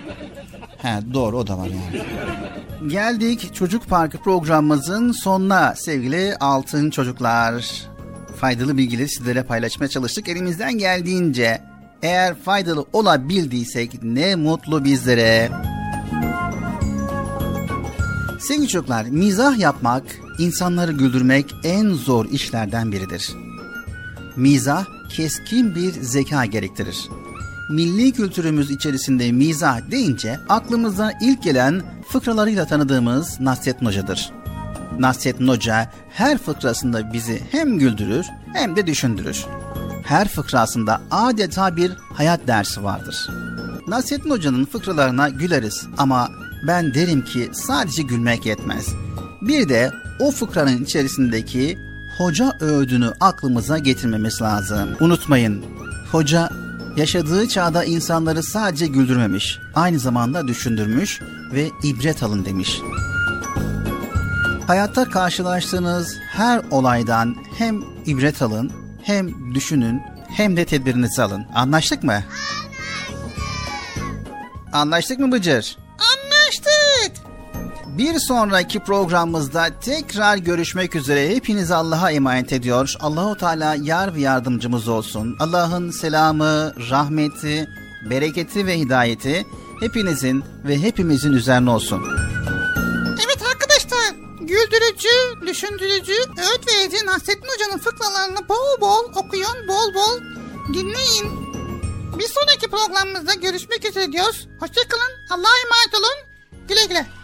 [0.77, 2.03] He doğru o da var yani.
[2.91, 7.65] Geldik Çocuk Parkı programımızın sonuna sevgili altın çocuklar.
[8.39, 11.61] Faydalı bilgileri sizlere paylaşmaya çalıştık elimizden geldiğince.
[12.03, 15.51] Eğer faydalı olabildiysek ne mutlu bizlere.
[18.39, 20.03] Sevgili çocuklar, mizah yapmak,
[20.39, 23.48] insanları güldürmek en zor işlerden biridir.
[24.35, 27.09] Mizah keskin bir zeka gerektirir.
[27.69, 34.31] Milli kültürümüz içerisinde mizah deyince aklımıza ilk gelen fıkralarıyla tanıdığımız Nasrettin Hoca'dır.
[34.99, 39.45] Nasrettin Hoca her fıkrasında bizi hem güldürür hem de düşündürür.
[40.03, 43.29] Her fıkrasında adeta bir hayat dersi vardır.
[43.87, 46.29] Nasrettin Hoca'nın fıkralarına güleriz ama
[46.67, 48.87] ben derim ki sadece gülmek yetmez.
[49.41, 51.77] Bir de o fıkranın içerisindeki
[52.19, 54.89] hoca öğüdünü aklımıza getirmemiz lazım.
[54.99, 55.65] Unutmayın,
[56.11, 56.49] hoca
[56.97, 61.21] yaşadığı çağda insanları sadece güldürmemiş, aynı zamanda düşündürmüş
[61.53, 62.81] ve ibret alın demiş.
[64.67, 68.71] Hayatta karşılaştığınız her olaydan hem ibret alın,
[69.03, 71.45] hem düşünün, hem de tedbirinizi alın.
[71.55, 72.23] Anlaştık mı?
[74.73, 75.77] Anlaştık mı Bıcır?
[77.97, 81.29] Bir sonraki programımızda tekrar görüşmek üzere.
[81.35, 82.93] Hepinizi Allah'a emanet ediyor.
[82.99, 85.37] Allahu Teala yar ve yardımcımız olsun.
[85.39, 87.69] Allah'ın selamı, rahmeti,
[88.09, 89.45] bereketi ve hidayeti
[89.79, 92.03] hepinizin ve hepimizin üzerine olsun.
[93.25, 100.19] Evet arkadaşlar güldürücü, düşündürücü, öğüt verici Nasrettin Hoca'nın fıkralarını bol bol okuyun, bol bol
[100.73, 101.49] dinleyin.
[102.19, 104.47] Bir sonraki programımızda görüşmek üzere diyoruz.
[104.59, 106.29] Hoşçakalın, Allah'a emanet olun.
[106.67, 107.19] Güle güle.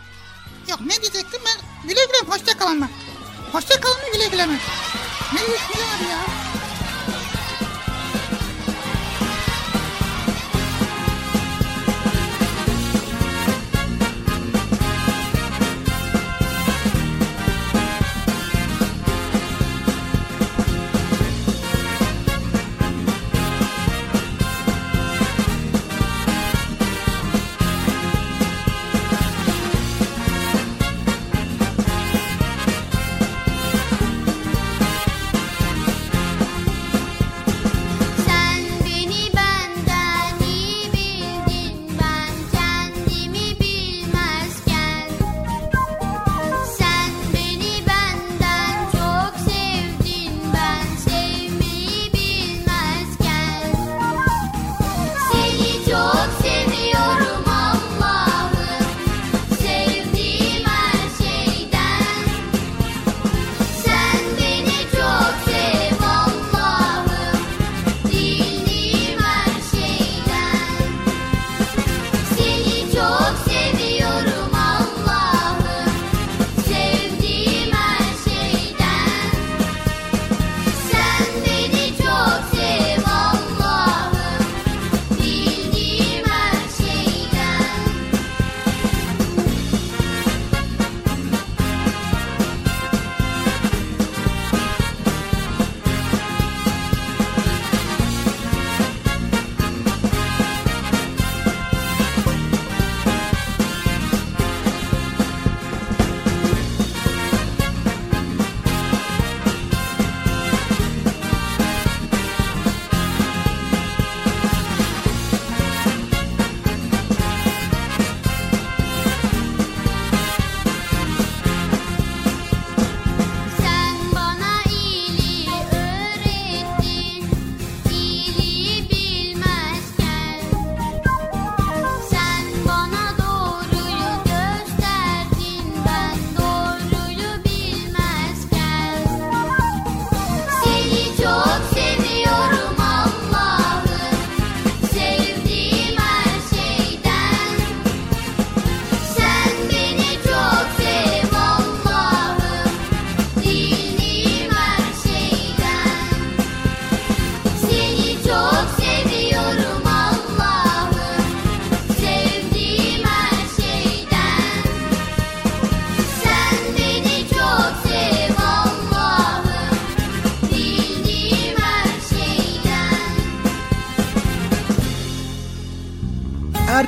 [0.70, 1.88] Yok ne diyecektim ben?
[1.90, 2.90] Güle güle hoşçakalın mı?
[3.52, 4.58] Hoşçakalın mı güle güle mi?
[5.34, 6.18] Ne diyecektim ya?